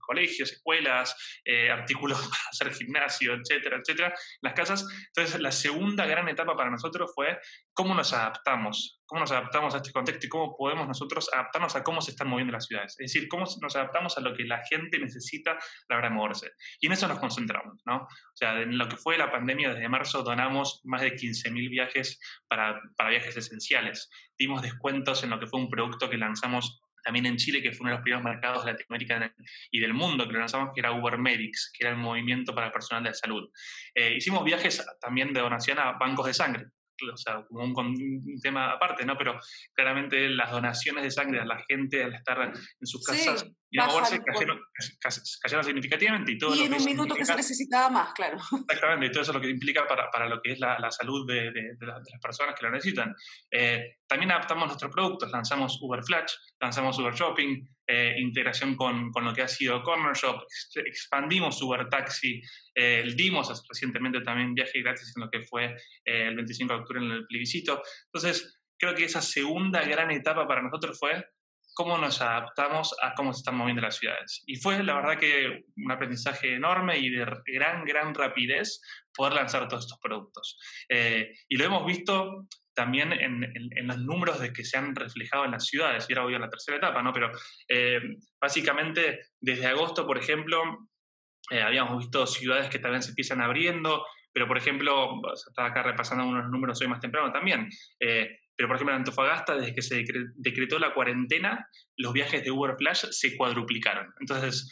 colegios, 0.00 0.52
escuelas, 0.52 1.16
eh, 1.44 1.70
artículos 1.70 2.18
para 2.28 2.42
hacer 2.50 2.72
gimnasio, 2.74 3.34
etcétera, 3.34 3.78
etcétera, 3.78 4.14
las 4.42 4.52
casas. 4.52 4.86
Entonces, 5.08 5.40
la 5.40 5.52
segunda 5.52 6.06
gran 6.06 6.28
etapa 6.28 6.56
para 6.56 6.70
nosotros 6.70 7.12
fue 7.14 7.38
cómo 7.72 7.94
nos 7.94 8.12
adaptamos, 8.12 9.00
cómo 9.06 9.20
nos 9.20 9.30
adaptamos 9.30 9.74
a 9.74 9.78
este 9.78 9.92
contexto 9.92 10.26
y 10.26 10.28
cómo 10.28 10.56
podemos 10.56 10.86
nosotros 10.88 11.30
adaptarnos 11.32 11.76
a 11.76 11.82
cómo 11.82 12.00
se 12.00 12.10
están 12.10 12.28
moviendo 12.28 12.52
las 12.52 12.66
ciudades. 12.66 12.96
Es 12.98 13.12
decir, 13.12 13.28
cómo 13.28 13.46
nos 13.60 13.76
adaptamos 13.76 14.16
a 14.18 14.20
lo 14.20 14.34
que 14.34 14.44
la 14.44 14.62
gente 14.68 14.98
necesita 14.98 15.52
a 15.52 15.58
la 15.88 15.96
hora 15.96 16.08
de 16.08 16.14
moverse. 16.14 16.50
Y 16.80 16.86
en 16.86 16.92
eso 16.92 17.08
nos 17.08 17.18
concentramos, 17.18 17.80
¿no? 17.86 17.96
O 17.96 18.36
sea, 18.36 18.60
en 18.60 18.76
lo 18.76 18.88
que 18.88 18.96
fue 18.96 19.16
la 19.18 19.30
pandemia, 19.30 19.72
desde 19.72 19.88
marzo 19.88 20.22
donamos 20.22 20.80
más 20.84 21.00
de 21.00 21.14
15.000 21.14 21.70
viajes 21.70 22.20
para, 22.48 22.80
para 22.96 23.10
viajes 23.10 23.36
esenciales. 23.36 24.10
Dimos 24.38 24.62
descuentos 24.62 25.22
en 25.24 25.30
lo 25.30 25.40
que 25.40 25.46
fue 25.46 25.60
un 25.60 25.70
producto 25.70 26.08
que 26.10 26.18
lanzamos 26.18 26.80
también 27.06 27.26
en 27.26 27.36
Chile, 27.36 27.62
que 27.62 27.70
fue 27.70 27.84
uno 27.84 27.90
de 27.90 27.96
los 27.98 28.02
primeros 28.02 28.24
mercados 28.24 28.64
de 28.64 28.72
Latinoamérica 28.72 29.32
y 29.70 29.78
del 29.78 29.94
mundo 29.94 30.26
que 30.26 30.32
lo 30.32 30.40
lanzamos, 30.40 30.70
que 30.74 30.80
era 30.80 30.90
Uber 30.90 31.18
Medics, 31.18 31.70
que 31.72 31.84
era 31.84 31.94
el 31.94 32.00
movimiento 32.00 32.52
para 32.52 32.66
el 32.66 32.72
personal 32.72 33.04
de 33.04 33.14
salud. 33.14 33.48
Eh, 33.94 34.14
hicimos 34.16 34.42
viajes 34.42 34.84
también 35.00 35.32
de 35.32 35.40
donación 35.40 35.78
a 35.78 35.92
bancos 35.92 36.26
de 36.26 36.34
sangre. 36.34 36.66
O 37.12 37.16
sea, 37.16 37.44
como 37.48 37.64
un, 37.64 38.40
tema 38.42 38.72
aparte, 38.72 39.04
¿no? 39.04 39.16
Pero 39.16 39.38
claramente 39.72 40.28
las 40.28 40.50
donaciones 40.50 41.04
de 41.04 41.10
sangre 41.10 41.40
a 41.40 41.44
la 41.44 41.62
gente 41.68 42.02
al 42.02 42.14
estar 42.14 42.40
en 42.42 42.86
sus 42.86 43.02
casas 43.04 43.46
y 43.70 43.80
a 43.80 43.86
moverse 43.86 44.22
cayeron, 44.22 44.60
cayeron, 45.42 45.64
significativamente. 45.64 46.32
Y, 46.32 46.38
todo 46.38 46.54
y 46.54 46.62
en 46.62 46.74
un 46.74 46.84
minuto 46.84 47.14
que 47.14 47.24
se 47.24 47.36
necesitaba 47.36 47.90
más, 47.90 48.12
claro. 48.14 48.38
Exactamente, 48.68 49.06
y 49.06 49.12
todo 49.12 49.22
eso 49.22 49.32
lo 49.32 49.40
que 49.40 49.50
implica 49.50 49.86
para, 49.86 50.10
para 50.10 50.28
lo 50.28 50.40
que 50.40 50.52
es 50.52 50.60
la, 50.60 50.78
la 50.78 50.90
salud 50.90 51.26
de, 51.26 51.50
de, 51.50 51.76
las 51.80 52.00
personas 52.22 52.54
que 52.54 52.64
lo 52.64 52.72
necesitan. 52.72 53.14
Eh, 53.50 53.96
también 54.06 54.30
adaptamos 54.30 54.68
nuestros 54.68 54.92
productos, 54.92 55.30
lanzamos 55.30 55.78
Uber 55.82 56.02
Flash, 56.02 56.32
lanzamos 56.60 56.98
Uber 56.98 57.14
Shopping, 57.14 57.66
eh, 57.86 58.16
integración 58.18 58.74
con, 58.76 59.10
con, 59.10 59.24
lo 59.24 59.32
que 59.32 59.42
ha 59.42 59.48
sido 59.48 59.82
Corner 59.82 60.14
Shop, 60.14 60.42
expandimos 60.84 61.60
Uber 61.62 61.88
Taxi, 61.88 62.40
eh, 62.74 63.04
dimos 63.14 63.62
recientemente 63.68 64.20
también 64.22 64.54
viaje 64.54 64.82
gratis 64.82 65.12
en 65.16 65.22
lo 65.22 65.30
que 65.30 65.42
fue 65.42 65.76
eh, 66.04 66.28
el 66.28 66.36
25 66.36 66.72
de 66.72 66.80
octubre 66.80 67.04
en 67.04 67.10
el 67.10 67.26
plebiscito. 67.26 67.82
Entonces, 68.06 68.60
creo 68.78 68.94
que 68.94 69.04
esa 69.04 69.22
segunda 69.22 69.82
gran 69.82 70.10
etapa 70.10 70.46
para 70.46 70.62
nosotros 70.62 70.98
fue 70.98 71.24
cómo 71.76 71.98
nos 71.98 72.22
adaptamos 72.22 72.96
a 73.02 73.12
cómo 73.14 73.34
se 73.34 73.40
están 73.40 73.56
moviendo 73.56 73.82
las 73.82 73.98
ciudades. 73.98 74.42
Y 74.46 74.56
fue 74.56 74.82
la 74.82 74.94
verdad 74.94 75.18
que 75.18 75.64
un 75.76 75.92
aprendizaje 75.92 76.54
enorme 76.54 76.98
y 76.98 77.10
de 77.10 77.26
gran, 77.46 77.84
gran 77.84 78.14
rapidez 78.14 78.80
poder 79.14 79.34
lanzar 79.34 79.68
todos 79.68 79.84
estos 79.84 79.98
productos. 80.00 80.58
Eh, 80.88 81.32
y 81.48 81.56
lo 81.56 81.66
hemos 81.66 81.86
visto 81.86 82.46
también 82.76 83.12
en, 83.12 83.42
en, 83.42 83.86
los 83.86 83.98
números 83.98 84.38
de 84.38 84.52
que 84.52 84.62
se 84.62 84.76
han 84.76 84.94
reflejado 84.94 85.46
en 85.46 85.52
las 85.52 85.66
ciudades, 85.66 86.06
y 86.08 86.12
era 86.12 86.24
obvio 86.24 86.38
la 86.38 86.50
tercera 86.50 86.76
etapa, 86.76 87.02
¿no? 87.02 87.12
Pero 87.12 87.32
eh, 87.66 88.00
básicamente 88.38 89.20
desde 89.40 89.66
agosto, 89.66 90.06
por 90.06 90.18
ejemplo, 90.18 90.62
eh, 91.50 91.62
habíamos 91.62 91.98
visto 91.98 92.26
ciudades 92.26 92.68
que 92.68 92.78
también 92.78 93.02
se 93.02 93.10
empiezan 93.10 93.40
abriendo, 93.40 94.04
pero 94.30 94.46
por 94.46 94.58
ejemplo, 94.58 95.22
estaba 95.32 95.68
acá 95.68 95.82
repasando 95.82 96.26
unos 96.26 96.50
números 96.50 96.80
hoy 96.82 96.88
más 96.88 97.00
temprano 97.00 97.32
también, 97.32 97.70
eh, 97.98 98.40
pero 98.54 98.68
por 98.68 98.76
ejemplo 98.76 98.94
en 98.94 99.00
Antofagasta, 99.00 99.56
desde 99.56 99.74
que 99.74 99.82
se 99.82 100.04
decretó 100.36 100.78
la 100.78 100.92
cuarentena, 100.92 101.66
los 101.96 102.12
viajes 102.12 102.44
de 102.44 102.50
Uber 102.50 102.76
Flash 102.76 103.06
se 103.10 103.36
cuadruplicaron. 103.36 104.12
Entonces, 104.20 104.70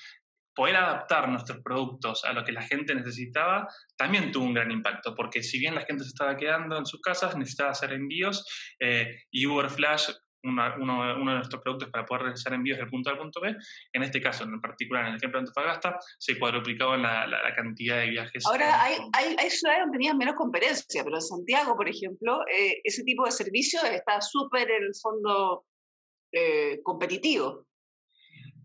poder 0.55 0.77
adaptar 0.77 1.29
nuestros 1.29 1.61
productos 1.63 2.25
a 2.25 2.33
lo 2.33 2.45
que 2.45 2.53
la 2.53 2.63
gente 2.63 2.95
necesitaba 2.95 3.69
también 3.97 4.33
tuvo 4.33 4.45
un 4.45 4.55
gran 4.55 4.71
impacto, 4.71 5.15
porque 5.15 5.43
si 5.43 5.59
bien 5.59 5.75
la 5.75 5.83
gente 5.83 6.05
se 6.05 6.11
estaba 6.11 6.37
quedando 6.37 6.79
en 6.79 6.87
sus 6.87 7.01
casas, 7.01 7.37
necesitaba 7.37 7.71
hacer 7.71 7.93
envíos 7.93 8.47
eh, 8.81 9.23
y 9.31 9.47
Uber 9.47 9.71
Flash 9.71 10.11
uno, 10.45 11.07
de 11.07 11.25
nuestros 11.25 11.63
productos 11.63 11.91
para 11.91 12.05
poder 12.05 12.25
realizar 12.25 12.53
envíos 12.53 12.79
del 12.79 12.89
punto 12.89 13.11
A 13.11 13.15
al 13.15 13.19
punto 13.19 13.41
B. 13.41 13.57
En 13.93 14.03
este 14.03 14.21
caso, 14.21 14.45
en 14.45 14.61
particular, 14.61 15.05
en 15.05 15.13
el 15.13 15.17
ejemplo 15.17 15.39
de 15.39 15.47
Antofagasta, 15.49 15.99
se 16.19 16.39
cuadruplicaba 16.39 16.97
la, 16.97 17.27
la, 17.27 17.55
cantidad 17.55 17.99
de 17.99 18.11
viajes. 18.11 18.45
Ahora, 18.47 18.83
hay, 18.83 18.99
hay, 19.13 19.37
hay, 19.39 19.51
ciudades 19.51 19.81
donde 19.83 19.97
tenían 19.97 20.19
menos 20.19 20.35
competencia, 20.35 21.03
pero 21.03 21.17
en 21.17 21.23
Santiago, 21.23 21.75
por 21.77 21.89
ejemplo, 21.89 22.41
eh, 22.47 22.81
ese 22.85 23.05
tipo 23.05 23.25
de 23.25 23.31
servicio 23.31 23.81
está 23.85 24.21
súper 24.21 24.71
en 24.71 24.83
el 24.83 24.95
fondo 25.01 25.65
eh, 26.33 26.81
competitivo. 26.83 27.67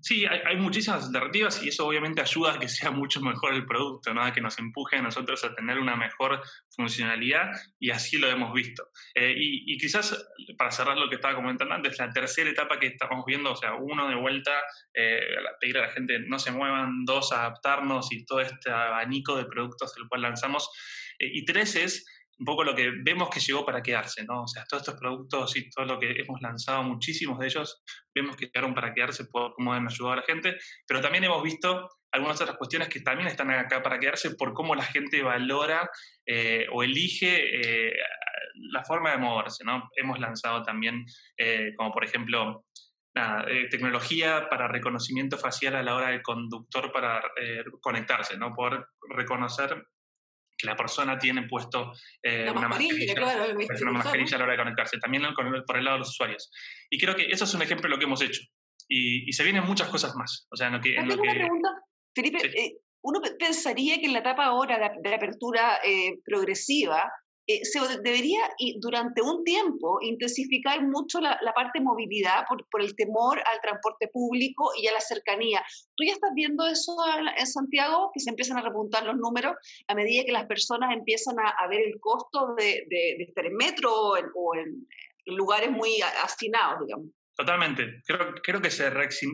Sí, 0.01 0.25
hay, 0.25 0.55
muchísimas 0.55 1.05
alternativas 1.05 1.61
y 1.63 1.69
eso 1.69 1.85
obviamente 1.85 2.21
ayuda 2.21 2.53
a 2.53 2.59
que 2.59 2.69
sea 2.69 2.91
mucho 2.91 3.21
mejor 3.21 3.53
el 3.53 3.65
producto, 3.65 4.13
¿no? 4.13 4.23
a 4.23 4.31
que 4.31 4.39
nos 4.39 4.57
empuje 4.57 4.95
a 4.95 5.01
nosotros 5.01 5.43
a 5.43 5.53
tener 5.53 5.77
una 5.77 5.95
mejor 5.95 6.41
funcionalidad 6.69 7.51
y 7.79 7.91
así 7.91 8.17
lo 8.17 8.29
hemos 8.29 8.53
visto. 8.53 8.87
Eh, 9.13 9.33
y, 9.35 9.77
quizás, 9.77 10.25
para 10.57 10.71
cerrar 10.71 10.97
lo 10.97 11.09
que 11.09 11.15
estaba 11.15 11.35
comentando 11.35 11.73
antes, 11.73 11.99
la 11.99 12.11
tercera 12.11 12.49
etapa 12.49 12.79
que 12.79 12.87
estamos 12.87 13.25
viendo, 13.25 13.51
o 13.51 13.55
sea, 13.55 13.75
uno 13.75 14.07
de 14.07 14.15
vuelta, 14.15 14.53
eh, 14.93 15.19
pedir 15.59 15.77
a 15.77 15.81
la 15.81 15.89
gente 15.89 16.19
no 16.19 16.39
se 16.39 16.51
muevan, 16.51 17.03
dos, 17.03 17.33
adaptarnos 17.33 18.11
y 18.13 18.25
todo 18.25 18.39
este 18.39 18.71
abanico 18.71 19.35
de 19.35 19.45
productos 19.45 19.93
el 19.97 20.07
cual 20.07 20.21
lanzamos, 20.21 20.69
eh, 21.19 21.29
y 21.33 21.43
tres 21.43 21.75
es 21.75 22.05
un 22.39 22.45
poco 22.45 22.63
lo 22.63 22.73
que 22.73 22.89
vemos 23.03 23.29
que 23.29 23.41
llegó 23.41 23.65
para 23.65 23.83
quedarse, 23.83 24.23
¿no? 24.23 24.43
O 24.43 24.47
sea, 24.47 24.63
todos 24.63 24.83
estos 24.83 24.99
productos 24.99 25.55
y 25.57 25.69
todo 25.69 25.85
lo 25.85 25.99
que 25.99 26.11
hemos 26.11 26.41
lanzado, 26.41 26.83
muchísimos 26.83 27.37
de 27.37 27.47
ellos, 27.47 27.83
vemos 28.15 28.37
que 28.37 28.45
llegaron 28.45 28.73
para 28.73 28.93
quedarse 28.93 29.25
por 29.25 29.53
cómo 29.53 29.73
han 29.73 29.87
ayudado 29.87 30.13
a 30.13 30.15
la 30.17 30.21
gente, 30.23 30.55
pero 30.87 31.01
también 31.01 31.25
hemos 31.25 31.43
visto 31.43 31.89
algunas 32.11 32.39
otras 32.41 32.57
cuestiones 32.57 32.87
que 32.87 33.01
también 33.01 33.27
están 33.27 33.51
acá 33.51 33.83
para 33.83 33.99
quedarse 33.99 34.35
por 34.35 34.53
cómo 34.53 34.73
la 34.73 34.83
gente 34.83 35.21
valora 35.21 35.89
eh, 36.25 36.65
o 36.71 36.81
elige 36.81 37.89
eh, 37.89 37.93
la 38.71 38.83
forma 38.83 39.11
de 39.11 39.17
moverse, 39.17 39.63
¿no? 39.65 39.89
Hemos 39.95 40.19
lanzado 40.19 40.63
también, 40.63 41.05
eh, 41.37 41.73
como 41.77 41.91
por 41.91 42.05
ejemplo, 42.05 42.65
tecnología 43.69 44.47
para 44.49 44.69
reconocimiento 44.69 45.37
facial 45.37 45.75
a 45.75 45.83
la 45.83 45.93
hora 45.93 46.09
del 46.09 46.21
conductor 46.21 46.89
para 46.89 47.21
conectarse, 47.81 48.37
¿no? 48.37 48.53
Poder 48.53 48.85
reconocer 49.09 49.83
que 50.59 50.67
la 50.67 50.75
persona 50.75 51.17
tiene 51.17 51.43
puesto 51.43 51.93
eh, 52.21 52.51
una 52.51 52.67
mascarilla, 52.67 53.15
claro, 53.15 53.55
una 53.81 53.91
mascarilla 53.93 54.35
a 54.35 54.39
la 54.39 54.43
hora 54.43 54.53
de 54.53 54.59
conectarse, 54.59 54.97
también 54.99 55.23
por 55.65 55.77
el 55.77 55.85
lado 55.85 55.95
de 55.95 55.99
los 55.99 56.09
usuarios. 56.09 56.51
Y 56.89 56.99
creo 56.99 57.15
que 57.15 57.27
eso 57.31 57.45
es 57.45 57.53
un 57.53 57.61
ejemplo 57.61 57.87
de 57.87 57.95
lo 57.95 57.97
que 57.97 58.05
hemos 58.05 58.21
hecho. 58.21 58.41
Y, 58.89 59.31
se 59.31 59.43
vienen 59.43 59.63
muchas 59.63 59.87
cosas 59.87 60.15
más. 60.15 60.47
O 60.51 60.57
sea, 60.57 60.67
en 60.67 60.73
lo 60.73 60.81
que, 60.81 60.97
una 60.99 61.15
pregunta, 61.15 61.69
Felipe. 62.13 62.39
Eh, 62.47 62.77
uno 63.01 63.21
pensaría 63.39 63.97
que 63.97 64.07
en 64.07 64.13
la 64.13 64.19
etapa 64.19 64.45
ahora 64.45 64.91
de, 65.01 65.15
apertura 65.15 65.79
eh, 65.85 66.19
progresiva, 66.25 67.09
eh, 67.49 67.65
se 67.65 67.79
debería 68.03 68.41
durante 68.77 69.23
un 69.23 69.43
tiempo 69.43 69.97
intensificar 70.03 70.83
mucho 70.83 71.19
la, 71.19 71.35
parte 71.55 71.79
de 71.79 71.83
movilidad 71.83 72.45
por, 72.47 72.63
por, 72.69 72.79
el 72.79 72.95
temor 72.95 73.39
al 73.39 73.59
transporte 73.59 74.07
público 74.07 74.69
y 74.79 74.85
a 74.85 74.93
la 74.93 75.01
cercanía. 75.01 75.65
¿Tú 75.95 76.03
ya 76.05 76.13
estás 76.13 76.29
viendo 76.35 76.67
eso 76.67 76.95
en, 77.35 77.47
Santiago, 77.47 78.11
que 78.13 78.19
se 78.19 78.29
empiezan 78.29 78.59
a 78.59 78.61
repuntar 78.61 79.03
los 79.03 79.15
números 79.15 79.55
a 79.87 79.95
medida 79.95 80.25
que 80.25 80.31
las 80.31 80.45
personas 80.45 80.95
empiezan 80.95 81.37
a, 81.39 81.67
ver 81.67 81.81
el 81.87 81.99
costo 81.99 82.53
de, 82.55 82.85
de, 82.87 83.23
estar 83.23 83.43
en 83.43 83.55
metro 83.55 83.95
o 83.95 84.55
en, 84.55 84.87
lugares 85.25 85.71
muy 85.71 85.99
hacinados, 86.23 86.85
digamos? 86.85 87.07
Totalmente. 87.35 88.03
Creo, 88.05 88.35
creo 88.43 88.61
que 88.61 88.69
se, 88.69 88.91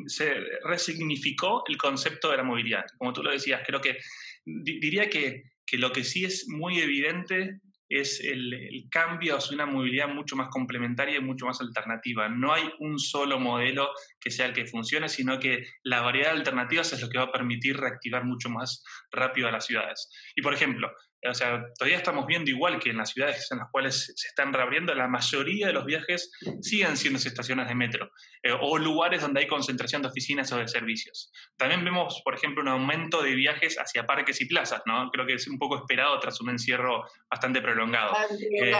se, 0.07 0.35
resignificó 0.63 1.63
el 1.67 1.77
concepto 1.77 2.31
de 2.31 2.37
la 2.37 2.43
movilidad. 2.43 2.85
Como 2.97 3.11
tú 3.11 3.21
lo 3.21 3.31
decías, 3.31 3.61
creo 3.65 3.81
que 3.81 3.97
diría 4.45 5.09
que, 5.09 5.43
que, 5.65 5.77
lo 5.77 5.91
que 5.91 6.05
sí 6.05 6.23
es 6.23 6.47
muy 6.47 6.79
evidente 6.79 7.59
es 7.97 8.19
el, 8.21 8.87
cambio 8.89 9.37
hacia 9.37 9.55
una 9.55 9.65
movilidad 9.65 10.07
mucho 10.07 10.35
más 10.35 10.49
complementaria 10.49 11.17
y 11.17 11.21
mucho 11.21 11.45
más 11.45 11.59
alternativa. 11.61 12.29
No 12.29 12.53
hay 12.53 12.63
un 12.79 12.99
solo 12.99 13.39
modelo 13.39 13.89
que 14.19 14.31
sea 14.31 14.45
el 14.45 14.53
que 14.53 14.65
funcione, 14.65 15.09
sino 15.09 15.39
que 15.39 15.65
la 15.83 16.01
variedad 16.01 16.31
de 16.31 16.39
alternativas 16.39 16.93
es 16.93 17.01
lo 17.01 17.09
que 17.09 17.17
va 17.17 17.25
a 17.25 17.31
permitir 17.31 17.77
reactivar 17.77 18.23
mucho 18.23 18.49
más 18.49 18.83
rápido 19.11 19.47
a 19.47 19.51
las 19.51 19.65
ciudades. 19.65 20.09
Y 20.35 20.41
por 20.41 20.53
ejemplo, 20.53 20.91
o 21.29 21.33
sea, 21.33 21.63
todavía 21.77 21.97
estamos 21.97 22.25
viendo 22.25 22.49
igual 22.49 22.79
que 22.79 22.89
en 22.89 22.97
las 22.97 23.11
ciudades 23.11 23.47
en 23.51 23.59
las 23.59 23.69
cuales 23.71 24.13
se 24.15 24.27
están 24.27 24.53
reabriendo, 24.53 24.93
la 24.93 25.07
mayoría 25.07 25.67
de 25.67 25.73
los 25.73 25.85
viajes 25.85 26.31
siguen 26.61 26.97
siendo 26.97 27.17
estaciones 27.17 27.67
de 27.67 27.75
metro 27.75 28.11
eh, 28.43 28.51
o 28.59 28.77
lugares 28.77 29.21
donde 29.21 29.41
hay 29.41 29.47
concentración 29.47 30.01
de 30.01 30.09
oficinas 30.09 30.51
o 30.51 30.57
de 30.57 30.67
servicios. 30.67 31.31
También 31.57 31.83
vemos, 31.83 32.21
por 32.23 32.35
ejemplo, 32.35 32.61
un 32.61 32.69
aumento 32.69 33.21
de 33.21 33.35
viajes 33.35 33.77
hacia 33.77 34.05
parques 34.05 34.39
y 34.41 34.45
plazas, 34.45 34.81
¿no? 34.85 35.09
Creo 35.11 35.25
que 35.25 35.33
es 35.33 35.47
un 35.47 35.57
poco 35.57 35.77
esperado 35.77 36.19
tras 36.19 36.39
un 36.41 36.49
encierro 36.49 37.03
bastante 37.29 37.61
prolongado. 37.61 38.13
Eh, 38.61 38.73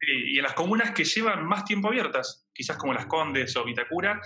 y 0.00 0.38
en 0.38 0.42
las 0.42 0.54
comunas 0.54 0.92
que 0.92 1.04
llevan 1.04 1.46
más 1.46 1.64
tiempo 1.64 1.88
abiertas, 1.88 2.46
quizás 2.52 2.76
como 2.76 2.94
Las 2.94 3.06
Condes 3.06 3.56
o 3.56 3.64
Vitacura, 3.64 4.20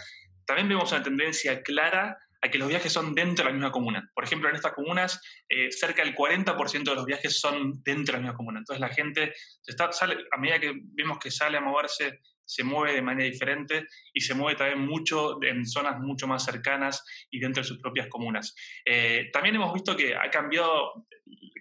también 0.46 0.68
vemos 0.68 0.90
una 0.92 1.02
tendencia 1.02 1.62
clara 1.62 2.18
a 2.40 2.48
que 2.48 2.58
los 2.58 2.68
viajes 2.68 2.92
son 2.92 3.14
dentro 3.14 3.44
de 3.44 3.50
la 3.50 3.54
misma 3.54 3.72
comuna. 3.72 4.10
Por 4.14 4.24
ejemplo, 4.24 4.48
en 4.48 4.56
estas 4.56 4.72
comunas, 4.72 5.20
eh, 5.48 5.70
cerca 5.70 6.04
del 6.04 6.14
40% 6.14 6.90
de 6.90 6.94
los 6.94 7.04
viajes 7.04 7.40
son 7.40 7.82
dentro 7.82 8.12
de 8.12 8.18
la 8.18 8.18
misma 8.18 8.36
comuna. 8.36 8.58
Entonces 8.60 8.80
la 8.80 8.88
gente, 8.88 9.34
está, 9.66 9.90
sale, 9.92 10.16
a 10.30 10.38
medida 10.38 10.60
que 10.60 10.72
vemos 10.92 11.18
que 11.18 11.30
sale 11.30 11.58
a 11.58 11.60
moverse, 11.60 12.20
se 12.48 12.64
mueve 12.64 12.94
de 12.94 13.02
manera 13.02 13.30
diferente 13.30 13.86
y 14.12 14.22
se 14.22 14.34
mueve 14.34 14.56
también 14.56 14.80
mucho 14.80 15.42
en 15.42 15.66
zonas 15.66 16.00
mucho 16.00 16.26
más 16.26 16.44
cercanas 16.44 17.04
y 17.30 17.38
dentro 17.38 17.62
de 17.62 17.68
sus 17.68 17.78
propias 17.78 18.08
comunas. 18.08 18.54
Eh, 18.86 19.28
también 19.32 19.56
hemos 19.56 19.74
visto 19.74 19.94
que 19.94 20.16
ha 20.16 20.30
cambiado 20.30 21.06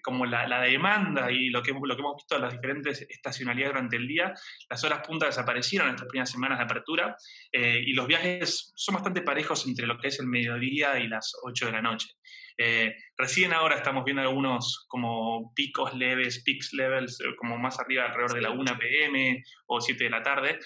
como 0.08 0.26
la, 0.26 0.62
demanda 0.62 1.30
y 1.30 1.50
lo 1.50 1.62
que, 1.62 1.72
hemos 1.72 2.16
visto 2.16 2.38
en 2.38 2.42
las 2.42 2.54
diferentes 2.54 3.02
estacionalidades 3.10 3.74
durante 3.74 3.98
el 3.98 4.08
día, 4.08 4.34
las 4.70 4.82
horas 4.86 5.06
puntas 5.06 5.36
desaparecieron 5.36 5.90
en 5.90 5.96
estas 5.96 6.08
primeras 6.08 6.32
semanas 6.32 6.60
de 6.60 6.64
apertura 6.64 7.18
eh, 7.52 7.84
y 7.86 7.92
los 7.92 8.08
viajes 8.08 8.72
son 8.74 8.96
bastante 8.96 9.22
parejos 9.22 9.68
entre 9.68 9.86
lo 9.86 9.98
que 9.98 10.08
es 10.08 10.18
el 10.22 10.28
mediodía 10.28 10.98
y 10.98 11.10
las 11.10 11.36
8 11.44 11.66
de 11.66 11.72
la 11.74 11.82
noche. 11.82 12.08
Eh, 12.58 12.96
recién 13.16 13.54
ahora 13.54 13.76
estamos 13.76 14.04
viendo 14.04 14.22
algunos 14.22 14.86
como 14.88 15.54
picos 15.54 15.94
leves, 15.94 16.44
peaks 16.44 16.74
levels, 16.74 17.22
eh, 17.22 17.36
como 17.38 17.58
más 17.58 17.80
arriba 17.80 18.06
alrededor 18.06 18.34
de 18.34 18.42
la 18.42 18.50
1 18.52 18.78
pm 18.78 19.44
o 19.68 19.80
7 19.80 20.04
de 20.04 20.10
la 20.10 20.24
tarde. 20.24 20.60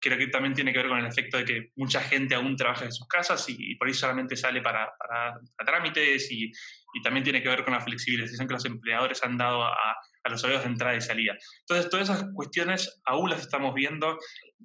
creo 0.00 0.18
que 0.18 0.26
también 0.28 0.54
tiene 0.54 0.72
que 0.72 0.78
ver 0.78 0.88
con 0.88 0.98
el 0.98 1.06
efecto 1.06 1.38
de 1.38 1.44
que 1.44 1.70
mucha 1.76 2.00
gente 2.00 2.34
aún 2.34 2.56
trabaja 2.56 2.84
en 2.84 2.92
sus 2.92 3.08
casas 3.08 3.46
y, 3.48 3.74
por 3.76 3.88
ahí 3.88 3.94
solamente 3.94 4.36
sale 4.36 4.60
para, 4.60 4.92
para 4.98 5.40
trámites 5.64 6.30
y, 6.30 6.50
y 6.94 7.02
también 7.02 7.24
tiene 7.24 7.42
que 7.42 7.48
ver 7.48 7.64
con 7.64 7.74
la 7.74 7.80
flexibilización 7.80 8.46
que 8.46 8.54
los 8.54 8.64
empleadores 8.64 9.22
han 9.24 9.36
dado 9.36 9.64
a, 9.64 9.96
a 10.24 10.30
los 10.30 10.42
horarios 10.42 10.64
de 10.64 10.70
entrada 10.70 10.96
y 10.96 11.00
salida. 11.00 11.36
Entonces, 11.60 11.90
todas 11.90 12.08
esas 12.08 12.26
cuestiones 12.34 13.00
aún 13.04 13.30
las 13.30 13.40
estamos 13.40 13.74
viendo, 13.74 14.18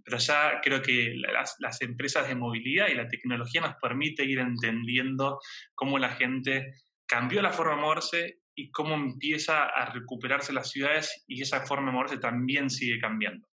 pero 0.03 0.17
ya 0.17 0.59
creo 0.63 0.81
que 0.81 1.13
las, 1.15 1.81
empresas 1.81 2.27
de 2.27 2.35
movilidad 2.35 2.87
y 2.87 2.95
la 2.95 3.07
tecnología 3.07 3.61
nos 3.61 3.75
permite 3.81 4.23
ir 4.23 4.39
entendiendo 4.39 5.39
cómo 5.75 5.99
la 5.99 6.09
gente 6.09 6.73
cambió 7.05 7.41
la 7.41 7.51
forma 7.51 7.75
de 7.75 7.81
moverse 7.81 8.39
y 8.55 8.71
cómo 8.71 8.95
empieza 8.95 9.65
a 9.65 9.91
recuperarse 9.91 10.53
las 10.53 10.69
ciudades 10.69 11.23
y 11.27 11.41
esa 11.41 11.65
forma 11.65 11.87
de 11.87 11.97
moverse 11.97 12.17
también 12.17 12.69
sigue 12.69 12.99
cambiando. 12.99 13.47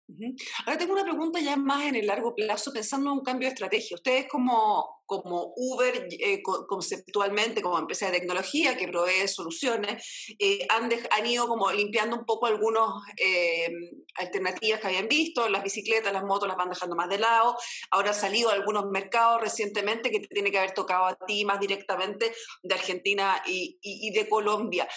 Ahora 0.65 0.77
tengo 0.77 0.93
una 0.93 1.03
pregunta 1.03 1.39
ya 1.39 1.55
más 1.55 1.86
en 1.86 1.95
el 1.95 2.07
largo 2.07 2.36
plazo, 2.36 2.74
pensando 2.74 3.12
en 3.12 3.19
un 3.19 3.24
cambio 3.24 3.48
de 3.48 3.53
estrategia. 3.53 3.95
Ustedes 3.95 4.27
como, 4.29 5.02
como 5.05 5.53
Uber, 5.55 6.07
eh, 6.12 6.41
conceptualmente, 6.43 7.62
como 7.62 7.77
empresa 7.77 8.07
de 8.07 8.19
tecnología 8.19 8.77
que 8.77 8.88
provee 8.88 9.27
soluciones, 9.27 10.03
eh, 10.39 10.65
han, 10.69 10.89
han, 11.12 11.25
ido 11.25 11.48
como 11.48 11.72
limpiando 11.72 12.15
un 12.15 12.25
poco 12.25 12.48
algunas 12.48 12.89
eh, 13.17 13.72
alternativas 14.15 14.79
que 14.79 14.88
habían 14.88 15.07
visto, 15.07 15.48
las 15.50 15.63
bicicletas, 15.63 16.13
las 16.13 16.24
motos 16.24 16.48
las 16.48 16.57
van 16.57 16.69
dejando 16.69 16.95
más 16.95 17.10
de 17.10 17.19
lado. 17.19 17.55
Ahora 17.91 18.10
han 18.10 18.15
salido 18.15 18.50
algunos 18.50 18.86
mercados 18.86 19.41
recientemente 19.41 20.12
que 20.12 20.22
tiene 20.22 20.51
que 20.51 20.60
haber 20.60 20.74
tocado 20.74 21.05
a 21.05 21.17
ti 21.25 21.45
más 21.45 21.60
directamente 21.60 22.33
de 22.62 22.75
Argentina 22.75 23.41
y, 23.45 23.77
y, 23.81 24.12
de 24.12 24.27
Colombia. 24.29 24.88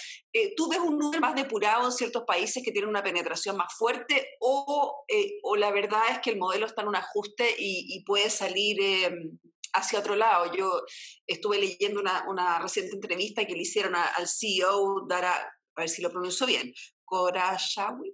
¿Tú 0.55 0.69
ves 0.69 0.81
un 0.81 0.99
número 0.99 1.21
más 1.21 1.35
depurado 1.35 1.87
en 1.87 1.93
ciertos 1.93 2.25
países 2.25 2.63
que 2.63 2.71
tienen 2.71 2.91
una 2.91 3.03
penetración 3.03 3.57
más 3.57 3.73
fuerte 3.75 4.37
o 4.41 5.05
eh, 5.09 5.39
o 5.43 5.57
la 5.57 5.71
verdad 5.71 6.03
es 6.11 6.19
que 6.21 6.31
el 6.31 6.39
modelo 6.39 6.67
está 6.67 6.83
en 6.83 6.89
un 6.89 6.97
ajuste 6.97 7.55
y, 7.59 8.03
puede 8.05 8.31
salir 8.31 8.81
em, 8.81 9.39
hacia 9.77 9.99
otro 9.99 10.17
lado. 10.17 10.53
Yo 10.55 10.83
estuve 11.27 11.59
leyendo 11.59 12.01
una, 12.01 12.59
reciente 12.59 12.95
entrevista 12.95 13.45
que 13.45 13.55
le 13.55 13.63
hicieron 13.63 13.95
al 13.95 14.27
CEO, 14.27 15.07
Dara, 15.09 15.35
a 15.35 15.81
ver 15.81 15.89
si 15.89 16.03
lo 16.03 16.11
pronuncio 16.11 16.47
bien, 16.47 16.73
Korashawi. 17.05 18.13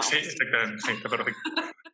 sí, 0.00 0.16
exactamente, 0.16 0.82
sí, 0.84 0.92
está 0.92 1.08
perfecto. 1.08 1.40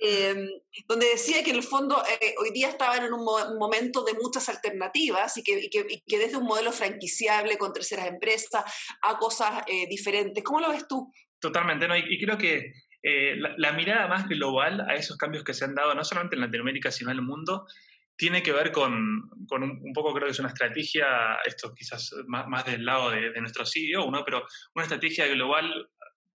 Em, 0.00 0.48
donde 0.88 1.10
decía 1.10 1.44
que 1.44 1.50
en 1.50 1.56
el 1.56 1.62
fondo 1.62 2.02
eh, 2.20 2.34
hoy 2.40 2.50
día 2.50 2.70
estaban 2.70 3.04
en 3.04 3.12
un, 3.12 3.24
momento 3.24 4.02
de 4.02 4.14
muchas 4.14 4.48
alternativas 4.48 5.36
y 5.36 5.44
que, 5.44 5.70
que, 5.70 6.18
desde 6.18 6.38
un 6.38 6.44
modelo 6.44 6.72
franquiciable 6.72 7.56
con 7.56 7.72
terceras 7.72 8.08
empresas 8.08 8.64
a 9.00 9.16
cosas 9.16 9.62
eh, 9.68 9.86
diferentes. 9.86 10.42
¿Cómo 10.42 10.58
lo 10.58 10.70
ves 10.70 10.88
tú? 10.88 11.08
Totalmente, 11.38 11.86
¿no? 11.86 11.96
y 11.96 12.20
creo 12.20 12.36
que 12.36 12.72
eh, 13.06 13.36
la, 13.36 13.72
mirada 13.72 14.08
más 14.08 14.26
global 14.26 14.80
a 14.88 14.94
esos 14.94 15.18
cambios 15.18 15.44
que 15.44 15.52
se 15.52 15.66
han 15.66 15.74
dado, 15.74 15.94
no 15.94 16.02
solamente 16.04 16.36
en 16.36 16.40
Latinoamérica, 16.40 16.90
sino 16.90 17.10
en 17.10 17.18
el 17.18 17.22
mundo, 17.22 17.66
tiene 18.16 18.42
que 18.42 18.52
ver 18.52 18.70
con, 18.70 19.28
con 19.48 19.62
un, 19.62 19.92
poco, 19.92 20.12
creo 20.14 20.26
que 20.26 20.32
es 20.32 20.38
una 20.38 20.48
estrategia, 20.48 21.36
esto 21.44 21.74
quizás 21.74 22.14
más, 22.26 22.64
del 22.64 22.84
lado 22.84 23.10
de, 23.10 23.40
nuestro 23.40 23.66
CEO, 23.66 24.10
¿no? 24.10 24.24
pero 24.24 24.46
una 24.74 24.84
estrategia 24.84 25.26
global, 25.26 25.88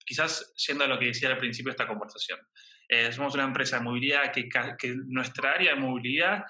quizás 0.05 0.53
siendo 0.55 0.87
lo 0.87 0.97
que 0.97 1.07
decía 1.07 1.29
al 1.29 1.37
principio 1.37 1.69
de 1.69 1.75
esta 1.75 1.87
conversación. 1.87 2.39
Eh, 2.89 3.11
somos 3.11 3.33
una 3.35 3.43
empresa 3.43 3.77
de 3.77 3.83
movilidad 3.83 4.31
que, 4.31 4.47
que, 4.47 4.95
nuestra 5.07 5.51
área 5.51 5.75
de 5.75 5.79
movilidad 5.79 6.43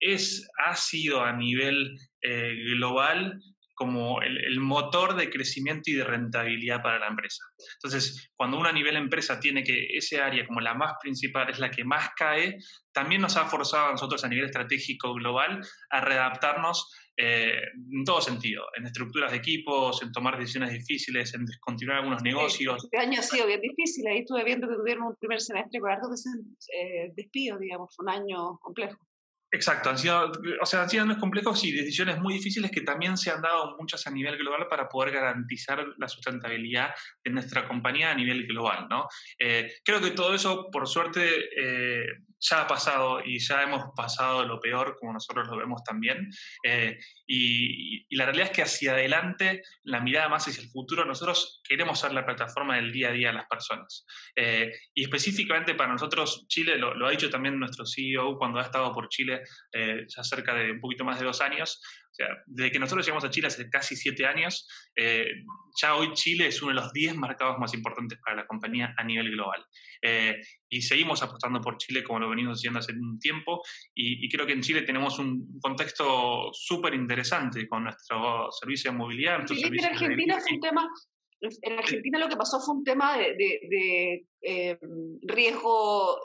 es, 0.00 0.48
ha 0.58 0.74
sido 0.74 1.22
a 1.22 1.32
nivel 1.32 1.96
eh, 2.20 2.54
global 2.74 3.38
como 3.74 4.22
el, 4.22 4.60
motor 4.60 5.16
de 5.16 5.30
crecimiento 5.30 5.90
y 5.90 5.94
de 5.94 6.04
rentabilidad 6.04 6.82
para 6.82 6.98
la 6.98 7.08
empresa. 7.08 7.44
Entonces, 7.74 8.30
cuando 8.36 8.58
uno 8.58 8.68
a 8.68 8.72
nivel 8.72 8.96
empresa 8.96 9.40
tiene 9.40 9.62
que 9.62 9.86
ese 9.96 10.20
área 10.20 10.46
como 10.46 10.60
la 10.60 10.74
más 10.74 10.94
principal 11.00 11.50
es 11.50 11.58
la 11.58 11.70
que 11.70 11.84
más 11.84 12.10
cae, 12.16 12.58
también 12.92 13.20
nos 13.20 13.36
ha 13.36 13.46
forzado 13.46 13.88
a 13.88 13.92
nosotros 13.92 14.24
a 14.24 14.28
nivel 14.28 14.46
estratégico 14.46 15.12
global 15.14 15.60
a 15.90 16.00
readaptarnos 16.00 16.92
eh, 17.16 17.60
en 17.92 18.04
todo 18.04 18.20
sentido, 18.20 18.64
en 18.76 18.86
estructuras 18.86 19.30
de 19.30 19.38
equipos, 19.38 20.02
en 20.02 20.10
tomar 20.10 20.38
decisiones 20.38 20.72
difíciles, 20.72 21.32
en 21.34 21.44
descontinuar 21.44 21.98
algunos 21.98 22.22
negocios. 22.22 22.84
Este 22.84 22.98
año 22.98 23.20
ha 23.20 23.22
sido 23.22 23.46
bien 23.46 23.60
difícil, 23.60 24.06
ahí 24.08 24.18
estuve 24.20 24.44
viendo 24.44 24.68
que 24.68 24.74
tuvieron 24.74 25.04
un 25.04 25.16
primer 25.16 25.40
semestre 25.40 25.78
con 25.80 25.90
hartos 25.90 26.24
eh, 26.26 27.12
despidos, 27.14 27.60
digamos, 27.60 27.94
fue 27.94 28.04
un 28.04 28.10
año 28.10 28.58
complejo. 28.58 28.98
Exacto, 29.54 29.88
han 29.88 29.98
sido, 29.98 30.32
o 30.60 30.66
sea, 30.66 30.82
han 30.82 30.90
sido 30.90 31.04
años 31.04 31.18
complejos 31.18 31.62
y 31.62 31.70
decisiones 31.70 32.18
muy 32.18 32.34
difíciles 32.34 32.72
que 32.72 32.80
también 32.80 33.16
se 33.16 33.30
han 33.30 33.40
dado 33.40 33.76
muchas 33.78 34.04
a 34.08 34.10
nivel 34.10 34.36
global 34.36 34.66
para 34.68 34.88
poder 34.88 35.14
garantizar 35.14 35.86
la 35.96 36.08
sustentabilidad 36.08 36.90
de 37.22 37.30
nuestra 37.30 37.68
compañía 37.68 38.10
a 38.10 38.16
nivel 38.16 38.48
global. 38.48 38.88
¿no? 38.90 39.06
Eh, 39.38 39.72
creo 39.84 40.00
que 40.00 40.10
todo 40.10 40.34
eso, 40.34 40.70
por 40.72 40.88
suerte, 40.88 41.50
eh, 41.56 42.04
ya 42.44 42.62
ha 42.62 42.66
pasado 42.66 43.20
y 43.24 43.38
ya 43.38 43.62
hemos 43.62 43.84
pasado 43.96 44.44
lo 44.44 44.60
peor, 44.60 44.96
como 44.98 45.12
nosotros 45.12 45.48
lo 45.48 45.56
vemos 45.56 45.82
también. 45.82 46.30
Eh, 46.62 46.98
y, 47.26 48.04
la 48.16 48.26
realidad 48.26 48.48
es 48.48 48.52
que 48.52 48.62
hacia 48.62 48.92
adelante, 48.92 49.62
la 49.82 50.00
mirada 50.00 50.28
más 50.28 50.46
hacia 50.46 50.62
el 50.62 50.68
futuro, 50.68 51.04
nosotros 51.04 51.60
queremos 51.66 51.98
ser 51.98 52.12
la 52.12 52.24
plataforma 52.24 52.76
del 52.76 52.92
día 52.92 53.08
a 53.08 53.12
día 53.12 53.28
de 53.28 53.34
las 53.34 53.46
personas. 53.46 54.06
Eh, 54.36 54.72
y 54.94 55.04
específicamente 55.04 55.74
para 55.74 55.92
nosotros, 55.92 56.46
Chile, 56.48 56.78
lo, 56.78 57.06
ha 57.06 57.10
dicho 57.10 57.30
también 57.30 57.58
nuestro 57.58 57.84
CEO 57.86 58.36
cuando 58.38 58.58
ha 58.58 58.62
estado 58.62 58.92
por 58.92 59.08
Chile 59.08 59.42
eh, 59.72 60.04
ya 60.06 60.22
cerca 60.22 60.54
de 60.54 60.72
un 60.72 60.80
poquito 60.80 61.04
más 61.04 61.18
de 61.18 61.26
dos 61.26 61.40
años, 61.40 61.82
o 62.14 62.16
sea, 62.16 62.28
desde 62.46 62.70
que 62.70 62.78
nosotros 62.78 63.04
llegamos 63.04 63.24
a 63.24 63.30
Chile 63.30 63.48
hace 63.48 63.68
casi 63.68 63.96
siete 63.96 64.24
años, 64.24 64.68
eh, 64.94 65.26
ya 65.82 65.96
hoy 65.96 66.12
Chile 66.12 66.46
es 66.46 66.62
uno 66.62 66.68
de 66.68 66.80
los 66.80 66.92
diez 66.92 67.16
mercados 67.16 67.58
más 67.58 67.74
importantes 67.74 68.20
para 68.24 68.36
la 68.36 68.46
compañía 68.46 68.94
a 68.96 69.02
nivel 69.02 69.32
global. 69.32 69.64
Eh, 70.00 70.40
y 70.68 70.80
seguimos 70.80 71.24
apostando 71.24 71.60
por 71.60 71.76
Chile 71.76 72.04
como 72.04 72.20
lo 72.20 72.30
venimos 72.30 72.60
haciendo 72.60 72.78
hace 72.78 72.92
un 72.92 73.18
tiempo. 73.18 73.62
Y, 73.92 74.28
creo 74.28 74.46
que 74.46 74.52
en 74.52 74.60
Chile 74.60 74.82
tenemos 74.82 75.18
un 75.18 75.58
contexto 75.60 76.50
súper 76.52 76.94
interesante 76.94 77.66
con 77.66 77.82
nuestro 77.82 78.46
servicio 78.52 78.92
de 78.92 78.96
movilidad. 78.96 79.44
Sí, 79.48 79.60
en 79.64 79.84
Argentina 79.84 80.38
fue 80.38 80.54
un 80.54 80.60
tema, 80.60 80.88
en 81.40 81.78
Argentina 81.80 82.18
lo 82.20 82.28
que 82.28 82.36
pasó 82.36 82.60
fue 82.60 82.76
un 82.76 82.84
tema 82.84 83.18
de, 83.18 84.24
eh, 84.40 84.78
riesgo 85.22 86.20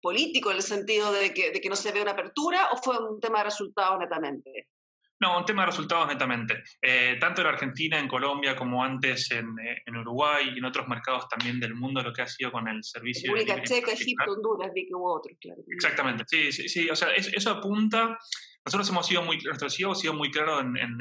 político 0.00 0.52
en 0.52 0.58
el 0.58 0.62
sentido 0.62 1.12
de 1.12 1.34
que, 1.34 1.50
de 1.50 1.60
que 1.60 1.68
no 1.68 1.74
se 1.74 1.90
ve 1.90 2.00
una 2.00 2.12
apertura 2.12 2.68
o 2.70 2.76
fue 2.76 2.96
un 2.96 3.18
tema 3.18 3.38
de 3.38 3.46
resultados 3.46 3.98
netamente? 3.98 4.68
No, 5.18 5.38
un 5.38 5.44
tema 5.46 5.62
de 5.62 5.66
resultados 5.66 6.08
netamente. 6.08 6.62
Eh, 6.80 7.16
tanto 7.18 7.40
en 7.40 7.46
Argentina, 7.46 7.98
en 7.98 8.06
Colombia, 8.06 8.54
como 8.54 8.84
antes 8.84 9.30
en, 9.30 9.58
eh, 9.58 9.82
en, 9.86 9.96
Uruguay 9.96 10.52
y 10.54 10.58
en 10.58 10.64
otros 10.64 10.86
mercados 10.88 11.26
también 11.28 11.58
del 11.58 11.74
mundo, 11.74 12.02
lo 12.02 12.12
que 12.12 12.22
ha 12.22 12.26
sido 12.26 12.52
con 12.52 12.68
el 12.68 12.84
servicio. 12.84 13.32
República 13.32 13.62
Checa, 13.62 13.92
Egipto, 13.92 14.32
Honduras, 14.32 14.70
vi 14.74 14.86
que 14.86 14.94
hubo 14.94 15.16
otros, 15.16 15.36
claro. 15.40 15.62
Exactamente, 15.68 16.24
sí, 16.26 16.52
sí, 16.52 16.68
sí. 16.68 16.90
O 16.90 16.96
sea, 16.96 17.08
eso 17.14 17.50
apunta. 17.50 18.18
Nosotros 18.66 18.90
hemos 18.90 19.06
sido 19.06 19.22
muy, 19.22 19.38
nuestro 19.38 19.70
CEO 19.70 19.92
ha 19.92 19.94
sido 19.94 20.12
muy 20.12 20.30
claro 20.30 20.60
en, 20.60 20.76
en, 20.76 21.00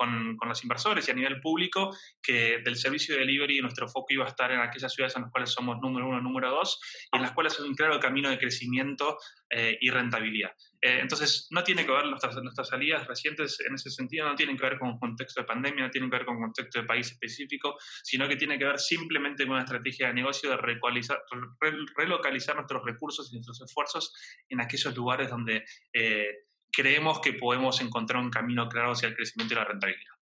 con, 0.00 0.34
con, 0.38 0.48
los 0.48 0.62
inversores 0.62 1.06
y 1.06 1.10
a 1.10 1.14
nivel 1.14 1.42
público 1.42 1.94
que 2.22 2.62
del 2.64 2.76
servicio 2.76 3.14
de 3.14 3.20
delivery 3.20 3.60
nuestro 3.60 3.86
foco 3.86 4.14
iba 4.14 4.24
a 4.24 4.28
estar 4.28 4.50
en 4.50 4.60
aquellas 4.60 4.94
ciudades 4.94 5.14
en 5.16 5.22
las 5.22 5.30
cuales 5.30 5.50
somos 5.50 5.78
número 5.78 6.08
uno, 6.08 6.22
número 6.22 6.50
dos, 6.50 6.80
y 7.12 7.16
en 7.16 7.22
las 7.22 7.32
cuales 7.32 7.52
es 7.52 7.60
un 7.60 7.74
claro 7.74 8.00
camino 8.00 8.30
de 8.30 8.38
crecimiento 8.38 9.18
eh, 9.50 9.76
y 9.78 9.90
rentabilidad. 9.90 10.52
Eh, 10.80 11.00
entonces, 11.02 11.48
no 11.50 11.62
tiene 11.62 11.84
que 11.84 11.92
ver 11.92 12.06
nuestras, 12.06 12.34
nuestras 12.36 12.68
salidas 12.68 13.06
recientes 13.06 13.60
en 13.60 13.74
ese 13.74 13.90
sentido, 13.90 14.26
no 14.26 14.34
tienen 14.34 14.56
que 14.56 14.64
ver 14.64 14.78
con 14.78 14.88
un 14.88 14.98
contexto 14.98 15.42
de 15.42 15.46
pandemia, 15.46 15.84
no 15.84 15.90
tienen 15.90 16.08
que 16.08 16.16
ver 16.16 16.24
con 16.24 16.36
un 16.36 16.44
contexto 16.44 16.80
de 16.80 16.86
país 16.86 17.10
específico, 17.10 17.76
sino 18.02 18.26
que 18.26 18.36
tiene 18.36 18.58
que 18.58 18.64
ver 18.64 18.78
simplemente 18.78 19.44
con 19.44 19.52
una 19.52 19.64
estrategia 19.64 20.08
de 20.08 20.14
negocio 20.14 20.48
de 20.48 20.56
relocalizar 20.56 22.56
nuestros 22.56 22.82
recursos 22.84 23.30
y 23.30 23.34
nuestros 23.34 23.60
esfuerzos 23.60 24.14
en 24.48 24.62
aquellos 24.62 24.96
lugares 24.96 25.28
donde 25.28 25.62
eh, 25.92 26.46
creemos 26.72 27.20
que 27.20 27.34
podemos 27.34 27.80
encontrar 27.80 28.22
un 28.22 28.30
camino 28.30 28.68
claro 28.68 28.92
hacia 28.92 29.08
el 29.08 29.16
crecimiento 29.16 29.54
y 29.54 29.56
la 29.56 29.64
rentabilidad. 29.64 30.20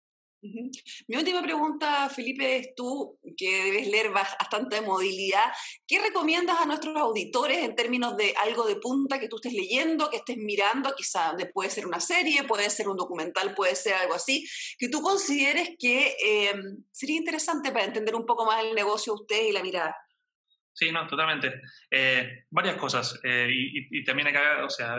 Mi 1.08 1.18
última 1.18 1.44
pregunta, 1.44 2.10
Felipe, 2.10 2.58
es 2.58 2.74
tú, 2.76 3.20
que 3.38 3.64
debes 3.66 3.88
leer 3.88 4.10
bastante 4.10 4.78
de 4.78 4.82
movilidad, 4.82 5.52
¿qué 5.86 6.00
recomiendas 6.00 6.60
a 6.60 6.66
nuestros 6.66 6.98
auditores 6.98 7.60
en 7.60 7.76
términos 7.76 8.18
de 8.18 8.34
algo 8.42 8.66
de 8.66 8.78
punta 8.78 9.20
que 9.20 9.28
tú 9.28 9.36
estés 9.36 9.54
leyendo, 9.54 10.10
que 10.10 10.18
estés 10.18 10.38
mirando, 10.38 10.96
quizá 10.96 11.36
puede 11.54 11.70
ser 11.70 11.86
una 11.86 12.00
serie, 12.00 12.44
puede 12.46 12.72
ser 12.72 12.90
un 12.90 12.98
documental, 12.98 13.54
puede 13.54 13.76
ser 13.76 13.94
algo 13.94 14.16
así, 14.16 14.44
que 14.80 14.90
tú 14.90 15.04
consideres 15.04 15.72
que 15.78 16.16
eh, 16.26 16.54
sería 16.90 17.18
interesante 17.18 17.72
para 17.72 17.86
entender 17.86 18.16
un 18.16 18.26
poco 18.26 18.44
más 18.44 18.64
el 18.64 18.74
negocio 18.74 19.14
de 19.14 19.22
ustedes 19.22 19.50
y 19.50 19.52
la 19.52 19.62
mirada? 19.62 19.96
Sí, 20.74 20.92
no, 20.92 21.06
totalmente. 21.06 21.62
Eh, 21.90 22.46
varias 22.50 22.78
cosas. 22.78 23.20
Eh, 23.24 23.50
y, 23.52 24.04
también 24.04 24.30
acá, 24.30 24.64
o 24.64 24.70
sea, 24.70 24.98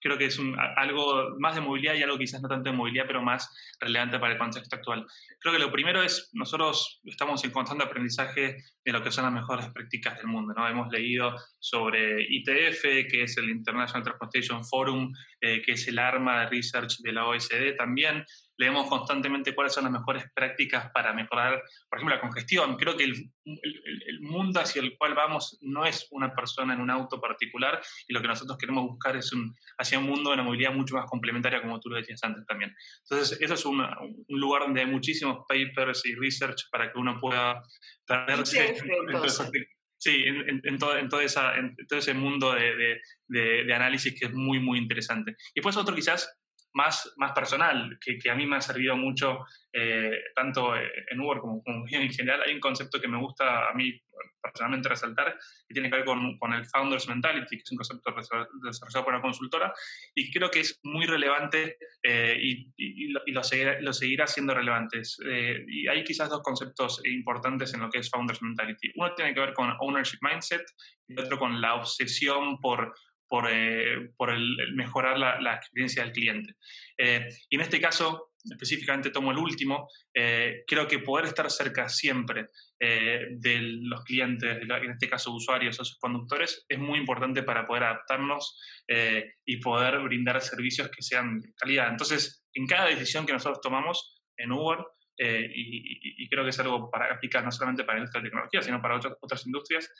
creo 0.00 0.16
que 0.16 0.26
es 0.26 0.38
un, 0.38 0.56
algo 0.76 1.36
más 1.38 1.56
de 1.56 1.60
movilidad 1.60 1.94
y 1.94 2.02
algo 2.02 2.16
quizás 2.16 2.40
no 2.40 2.48
tanto 2.48 2.70
de 2.70 2.76
movilidad, 2.76 3.04
pero 3.06 3.20
más 3.20 3.50
relevante 3.80 4.20
para 4.20 4.34
el 4.34 4.38
contexto 4.38 4.76
actual. 4.76 5.04
Creo 5.40 5.52
que 5.52 5.60
lo 5.60 5.72
primero 5.72 6.00
es, 6.02 6.30
nosotros 6.32 7.00
estamos 7.04 7.44
en 7.44 7.50
constante 7.50 7.84
aprendizaje 7.84 8.56
de 8.84 8.92
lo 8.92 9.02
que 9.02 9.10
son 9.10 9.24
las 9.24 9.32
mejores 9.32 9.68
prácticas 9.70 10.16
del 10.16 10.28
mundo. 10.28 10.54
¿no? 10.56 10.68
Hemos 10.68 10.90
leído 10.92 11.34
sobre 11.58 12.22
ITF, 12.22 12.82
que 13.10 13.24
es 13.24 13.36
el 13.36 13.50
International 13.50 14.04
Transportation 14.04 14.64
Forum, 14.64 15.12
eh, 15.40 15.60
que 15.60 15.72
es 15.72 15.88
el 15.88 15.98
arma 15.98 16.40
de 16.40 16.50
research 16.50 16.98
de 16.98 17.12
la 17.12 17.26
OSD 17.26 17.76
también 17.76 18.24
leemos 18.58 18.88
constantemente 18.88 19.54
cuáles 19.54 19.72
son 19.72 19.84
las 19.84 19.92
mejores 19.92 20.24
prácticas 20.34 20.90
para 20.90 21.12
mejorar, 21.12 21.62
por 21.88 21.98
ejemplo, 21.98 22.16
la 22.16 22.20
congestión. 22.20 22.76
Creo 22.76 22.96
que 22.96 23.04
el, 23.04 23.30
el, 23.44 24.20
mundo 24.20 24.60
hacia 24.60 24.82
el 24.82 24.98
cual 24.98 25.14
vamos 25.14 25.58
no 25.62 25.86
es 25.86 26.08
una 26.10 26.34
persona 26.34 26.74
en 26.74 26.80
un 26.80 26.90
auto 26.90 27.20
particular 27.20 27.80
y 28.06 28.12
lo 28.12 28.20
que 28.20 28.26
nosotros 28.26 28.58
queremos 28.58 28.84
buscar 28.84 29.16
es 29.16 29.32
un, 29.32 29.54
hacia 29.78 29.98
un 29.98 30.06
mundo 30.06 30.30
de 30.30 30.34
una 30.34 30.42
movilidad 30.42 30.74
mucho 30.74 30.96
más 30.96 31.06
complementaria, 31.06 31.62
como 31.62 31.78
tú 31.78 31.88
lo 31.88 31.96
decías 31.96 32.22
antes 32.24 32.44
también. 32.46 32.74
Entonces, 33.08 33.40
eso 33.40 33.54
es 33.54 33.64
un 33.64 33.86
lugar 34.28 34.62
donde 34.62 34.80
hay 34.80 34.86
muchísimos 34.86 35.44
papers 35.48 36.04
y 36.04 36.16
research 36.16 36.68
para 36.70 36.92
que 36.92 36.98
uno 36.98 37.18
pueda 37.20 37.62
perderse. 38.04 38.76
Sí, 40.00 40.22
en, 40.24 40.60
en, 40.62 40.78
todo, 40.78 40.96
en, 40.96 41.08
todo, 41.08 41.20
esa, 41.20 41.54
todo 41.88 41.98
ese 41.98 42.14
mundo 42.14 42.52
de, 42.52 43.00
de, 43.26 43.64
de, 43.64 43.74
análisis 43.74 44.16
que 44.16 44.26
es 44.26 44.32
muy, 44.32 44.60
muy 44.60 44.78
interesante. 44.78 45.32
Y 45.32 45.56
después 45.56 45.76
otro 45.76 45.92
quizás 45.92 46.38
más, 46.78 47.12
más 47.16 47.32
personal, 47.32 47.98
que, 48.00 48.18
que, 48.18 48.30
a 48.30 48.36
mí 48.36 48.46
me 48.46 48.56
ha 48.56 48.60
servido 48.60 48.96
mucho, 48.96 49.40
eh, 49.72 50.12
tanto 50.32 50.76
en 50.76 51.20
Uber 51.20 51.40
como, 51.40 51.60
en 51.66 52.10
general. 52.12 52.42
Hay 52.46 52.54
un 52.54 52.60
concepto 52.60 53.00
que 53.00 53.08
me 53.08 53.18
gusta 53.18 53.68
a 53.68 53.74
mí 53.74 54.00
personalmente 54.40 54.88
resaltar, 54.88 55.36
que 55.66 55.74
tiene 55.74 55.90
que 55.90 55.96
ver 55.96 56.04
con, 56.04 56.38
con 56.38 56.52
el 56.52 56.64
Founders 56.66 57.08
Mentality, 57.08 57.56
que 57.56 57.62
es 57.64 57.72
un 57.72 57.78
concepto 57.78 58.14
desarrollado 58.62 59.04
por 59.04 59.14
una 59.14 59.22
consultora, 59.22 59.74
y 60.14 60.30
creo 60.32 60.50
que 60.52 60.60
es 60.60 60.78
muy 60.84 61.04
relevante 61.04 61.78
eh, 62.00 62.38
y, 62.40 62.72
y, 62.76 63.08
lo, 63.08 63.22
y 63.26 63.32
lo, 63.32 63.42
seguirá, 63.42 63.80
lo, 63.80 63.92
seguirá, 63.92 64.28
siendo 64.28 64.54
relevante. 64.54 65.02
Eh, 65.26 65.64
y 65.66 65.88
hay 65.88 66.04
quizás 66.04 66.30
dos 66.30 66.42
conceptos 66.42 67.04
importantes 67.06 67.74
en 67.74 67.80
lo 67.80 67.90
que 67.90 67.98
es 67.98 68.08
Founders 68.08 68.40
Mentality. 68.40 68.92
Uno 68.94 69.12
tiene 69.16 69.34
que 69.34 69.40
ver 69.40 69.52
con 69.52 69.74
Ownership 69.80 70.18
Mindset 70.20 70.64
y 71.08 71.18
otro 71.18 71.40
con 71.40 71.60
la 71.60 71.74
obsesión 71.74 72.60
por 72.60 72.94
por, 73.28 73.46
eh, 73.50 74.10
por 74.16 74.30
el, 74.30 74.74
mejorar 74.74 75.18
la, 75.18 75.40
la, 75.40 75.54
experiencia 75.54 76.02
del 76.02 76.12
cliente. 76.12 76.54
Eh, 76.96 77.28
y 77.48 77.56
en 77.56 77.62
este 77.62 77.80
caso, 77.80 78.32
específicamente 78.44 79.10
tomo 79.10 79.30
el 79.30 79.38
último, 79.38 79.88
eh, 80.14 80.64
creo 80.66 80.86
que 80.86 81.00
poder 81.00 81.26
estar 81.26 81.50
cerca 81.50 81.88
siempre 81.88 82.46
eh, 82.80 83.26
de 83.30 83.60
los 83.60 84.04
clientes, 84.04 84.58
en 84.62 84.90
este 84.90 85.08
caso 85.08 85.32
usuarios 85.32 85.76
sus 85.76 85.98
conductores, 85.98 86.64
es 86.68 86.78
muy 86.78 86.98
importante 86.98 87.42
para 87.42 87.66
poder 87.66 87.84
adaptarnos 87.84 88.58
eh, 88.86 89.34
y 89.44 89.58
poder 89.58 89.98
brindar 90.00 90.40
servicios 90.40 90.88
que 90.88 91.02
sean 91.02 91.40
de 91.40 91.52
calidad. 91.54 91.88
Entonces, 91.88 92.44
en 92.54 92.66
cada 92.66 92.86
decisión 92.86 93.26
que 93.26 93.32
nosotros 93.32 93.60
tomamos 93.60 94.22
en 94.36 94.52
Uber, 94.52 94.78
eh, 95.20 95.50
y, 95.52 96.22
y, 96.22 96.28
creo 96.28 96.44
que 96.44 96.50
es 96.50 96.60
algo 96.60 96.88
para 96.92 97.12
aplicar 97.12 97.44
no 97.44 97.50
solamente 97.50 97.82
para 97.82 97.94
la 97.94 98.02
industria 98.02 98.22
de 98.22 98.28
tecnología, 98.28 98.62
sino 98.62 98.80
para 98.80 98.94
otras, 98.94 99.14
otras 99.20 99.44
industrias, 99.46 99.90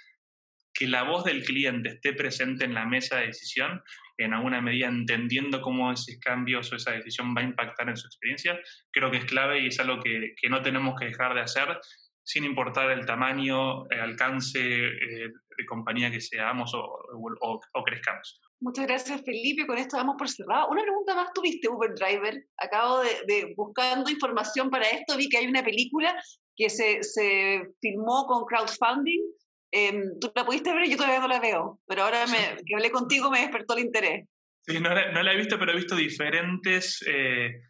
que 0.78 0.86
la 0.86 1.02
voz 1.02 1.24
del 1.24 1.42
cliente 1.42 1.88
esté 1.88 2.12
presente 2.12 2.64
en 2.64 2.72
la 2.72 2.86
mesa 2.86 3.16
de 3.16 3.26
decisión, 3.26 3.82
en 4.16 4.32
alguna 4.32 4.60
medida 4.60 4.86
entendiendo 4.86 5.60
cómo 5.60 5.90
esos 5.90 6.16
cambios 6.20 6.72
o 6.72 6.76
esa 6.76 6.92
decisión 6.92 7.34
va 7.36 7.40
a 7.40 7.46
impactar 7.46 7.88
en 7.88 7.96
su 7.96 8.06
experiencia, 8.06 8.60
creo 8.92 9.10
que 9.10 9.16
es 9.16 9.24
clave 9.24 9.60
y 9.60 9.66
es 9.66 9.80
algo 9.80 10.00
que, 10.00 10.34
no 10.48 10.62
tenemos 10.62 10.94
que 10.96 11.06
dejar 11.06 11.34
de 11.34 11.40
hacer 11.40 11.80
sin 12.22 12.44
importar 12.44 12.92
el 12.92 13.04
tamaño, 13.06 13.88
el 13.90 14.00
alcance 14.00 14.60
eh, 14.60 15.28
de 15.56 15.66
compañía 15.66 16.12
que 16.12 16.20
seamos 16.20 16.72
o, 16.74 16.78
o, 16.78 17.60
o, 17.74 17.84
crezcamos. 17.84 18.40
Muchas 18.60 18.86
gracias, 18.86 19.22
Felipe. 19.24 19.66
Con 19.66 19.78
esto 19.78 19.96
damos 19.96 20.14
por 20.16 20.28
cerrado. 20.28 20.68
Una 20.68 20.82
pregunta 20.82 21.14
más 21.14 21.32
tuviste, 21.32 21.68
Uber 21.68 21.92
Driver. 21.94 22.44
Acabo 22.58 23.00
de, 23.00 23.10
de 23.26 23.54
buscando 23.56 24.10
información 24.10 24.70
para 24.70 24.86
esto, 24.90 25.16
vi 25.16 25.28
que 25.28 25.38
hay 25.38 25.46
una 25.46 25.64
película 25.64 26.14
que 26.54 26.68
se, 26.68 27.02
se 27.02 27.62
filmó 27.80 28.26
con 28.26 28.44
crowdfunding 28.44 29.22
eh, 29.72 30.02
tú 30.20 30.32
la 30.34 30.44
pudiste 30.44 30.72
ver 30.72 30.84
y 30.86 30.90
yo 30.90 30.96
todavía 30.96 31.20
no 31.20 31.28
la 31.28 31.40
veo, 31.40 31.80
pero 31.86 32.04
ahora 32.04 32.26
me, 32.26 32.36
que 32.66 32.74
hablé 32.74 32.90
contigo 32.90 33.30
me 33.30 33.40
despertó 33.40 33.74
el 33.74 33.84
interés. 33.84 34.26
Sí, 34.66 34.80
no 34.80 34.94
la, 34.94 35.12
no 35.12 35.22
la 35.22 35.32
he 35.32 35.36
visto, 35.36 35.58
pero 35.58 35.72
he 35.72 35.76
visto 35.76 35.96
diferentes 35.96 37.02
eh, 37.06 37.60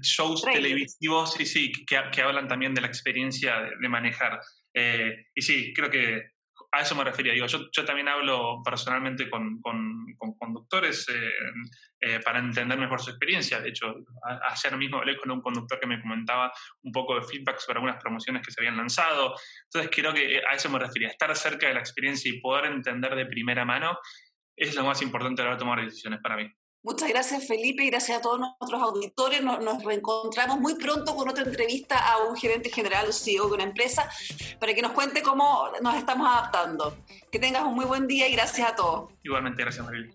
shows 0.00 0.42
Trailers. 0.42 0.64
televisivos 0.64 1.34
sí, 1.34 1.46
sí, 1.46 1.72
que, 1.72 1.98
que, 2.10 2.22
hablan 2.22 2.48
también 2.48 2.74
de 2.74 2.80
la 2.80 2.86
experiencia 2.86 3.60
de, 3.60 3.70
de 3.80 3.88
manejar. 3.88 4.40
Eh, 4.72 5.26
y 5.34 5.42
sí, 5.42 5.72
creo 5.74 5.90
que 5.90 6.34
a 6.72 6.80
eso 6.80 6.94
me 6.94 7.04
refería. 7.04 7.32
Digo, 7.32 7.46
yo, 7.46 7.70
yo 7.70 7.84
también 7.84 8.08
hablo 8.08 8.62
personalmente 8.64 9.30
con, 9.30 9.60
con, 9.60 10.14
con 10.16 10.36
conductores 10.36 11.06
eh, 12.04 12.14
eh, 12.14 12.20
para 12.20 12.38
entender 12.38 12.78
mejor 12.78 13.00
su 13.00 13.10
experiencia. 13.10 13.60
De 13.60 13.70
hecho, 13.70 13.94
ayer 14.22 14.76
mismo 14.76 14.98
hablé 14.98 15.16
con 15.16 15.30
un 15.30 15.40
conductor 15.40 15.80
que 15.80 15.86
me 15.86 16.00
comentaba 16.00 16.52
un 16.82 16.92
poco 16.92 17.14
de 17.14 17.22
feedback 17.22 17.58
sobre 17.58 17.78
algunas 17.78 18.00
promociones 18.00 18.44
que 18.44 18.52
se 18.52 18.60
habían 18.60 18.76
lanzado. 18.76 19.34
Entonces, 19.64 19.90
creo 19.94 20.12
que 20.12 20.42
a 20.46 20.54
eso 20.54 20.68
me 20.68 20.78
refería. 20.78 21.08
Estar 21.08 21.34
cerca 21.34 21.68
de 21.68 21.74
la 21.74 21.80
experiencia 21.80 22.30
y 22.30 22.40
poder 22.40 22.66
entender 22.66 23.14
de 23.14 23.26
primera 23.26 23.64
mano 23.64 23.98
es 24.54 24.74
lo 24.74 24.84
más 24.84 25.00
importante 25.02 25.42
a 25.42 25.44
la 25.44 25.50
hora 25.52 25.56
de 25.56 25.60
tomar 25.60 25.84
decisiones 25.84 26.20
para 26.20 26.36
mí. 26.36 26.50
Muchas 26.82 27.08
gracias 27.08 27.48
Felipe 27.48 27.82
y 27.82 27.88
gracias 27.88 28.18
a 28.18 28.20
todos 28.20 28.38
nuestros 28.38 28.82
auditores. 28.82 29.42
Nos, 29.42 29.64
nos, 29.64 29.82
reencontramos 29.82 30.60
muy 30.60 30.74
pronto 30.74 31.16
con 31.16 31.28
otra 31.28 31.42
entrevista 31.42 31.96
a 31.96 32.18
un 32.18 32.36
gerente 32.36 32.68
general 32.68 33.06
o 33.08 33.12
CEO 33.12 33.48
de 33.48 33.54
una 33.54 33.64
empresa 33.64 34.08
para 34.60 34.74
que 34.74 34.82
nos 34.82 34.92
cuente 34.92 35.22
cómo 35.22 35.70
nos 35.80 35.96
estamos 35.96 36.28
adaptando. 36.28 36.98
Que 37.32 37.38
tengas 37.38 37.64
un 37.64 37.74
muy 37.74 37.86
buen 37.86 38.06
día 38.06 38.28
y 38.28 38.32
gracias 38.32 38.70
a 38.70 38.76
todos. 38.76 39.10
Igualmente, 39.22 39.62
gracias 39.62 39.84
Marily. 39.86 40.14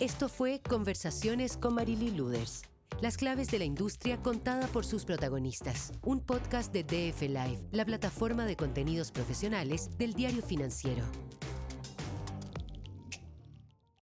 Esto 0.00 0.30
fue 0.30 0.62
Conversaciones 0.66 1.58
con 1.58 1.74
Marily 1.74 2.10
Luders. 2.12 2.62
Las 3.02 3.18
claves 3.18 3.48
de 3.50 3.58
la 3.58 3.66
industria 3.66 4.16
contada 4.16 4.66
por 4.68 4.86
sus 4.86 5.04
protagonistas. 5.04 5.92
Un 6.00 6.20
podcast 6.20 6.72
de 6.72 6.84
DF 6.84 7.20
Live, 7.20 7.58
la 7.70 7.84
plataforma 7.84 8.46
de 8.46 8.56
contenidos 8.56 9.12
profesionales 9.12 9.90
del 9.98 10.14
diario 10.14 10.40
financiero. 10.40 11.04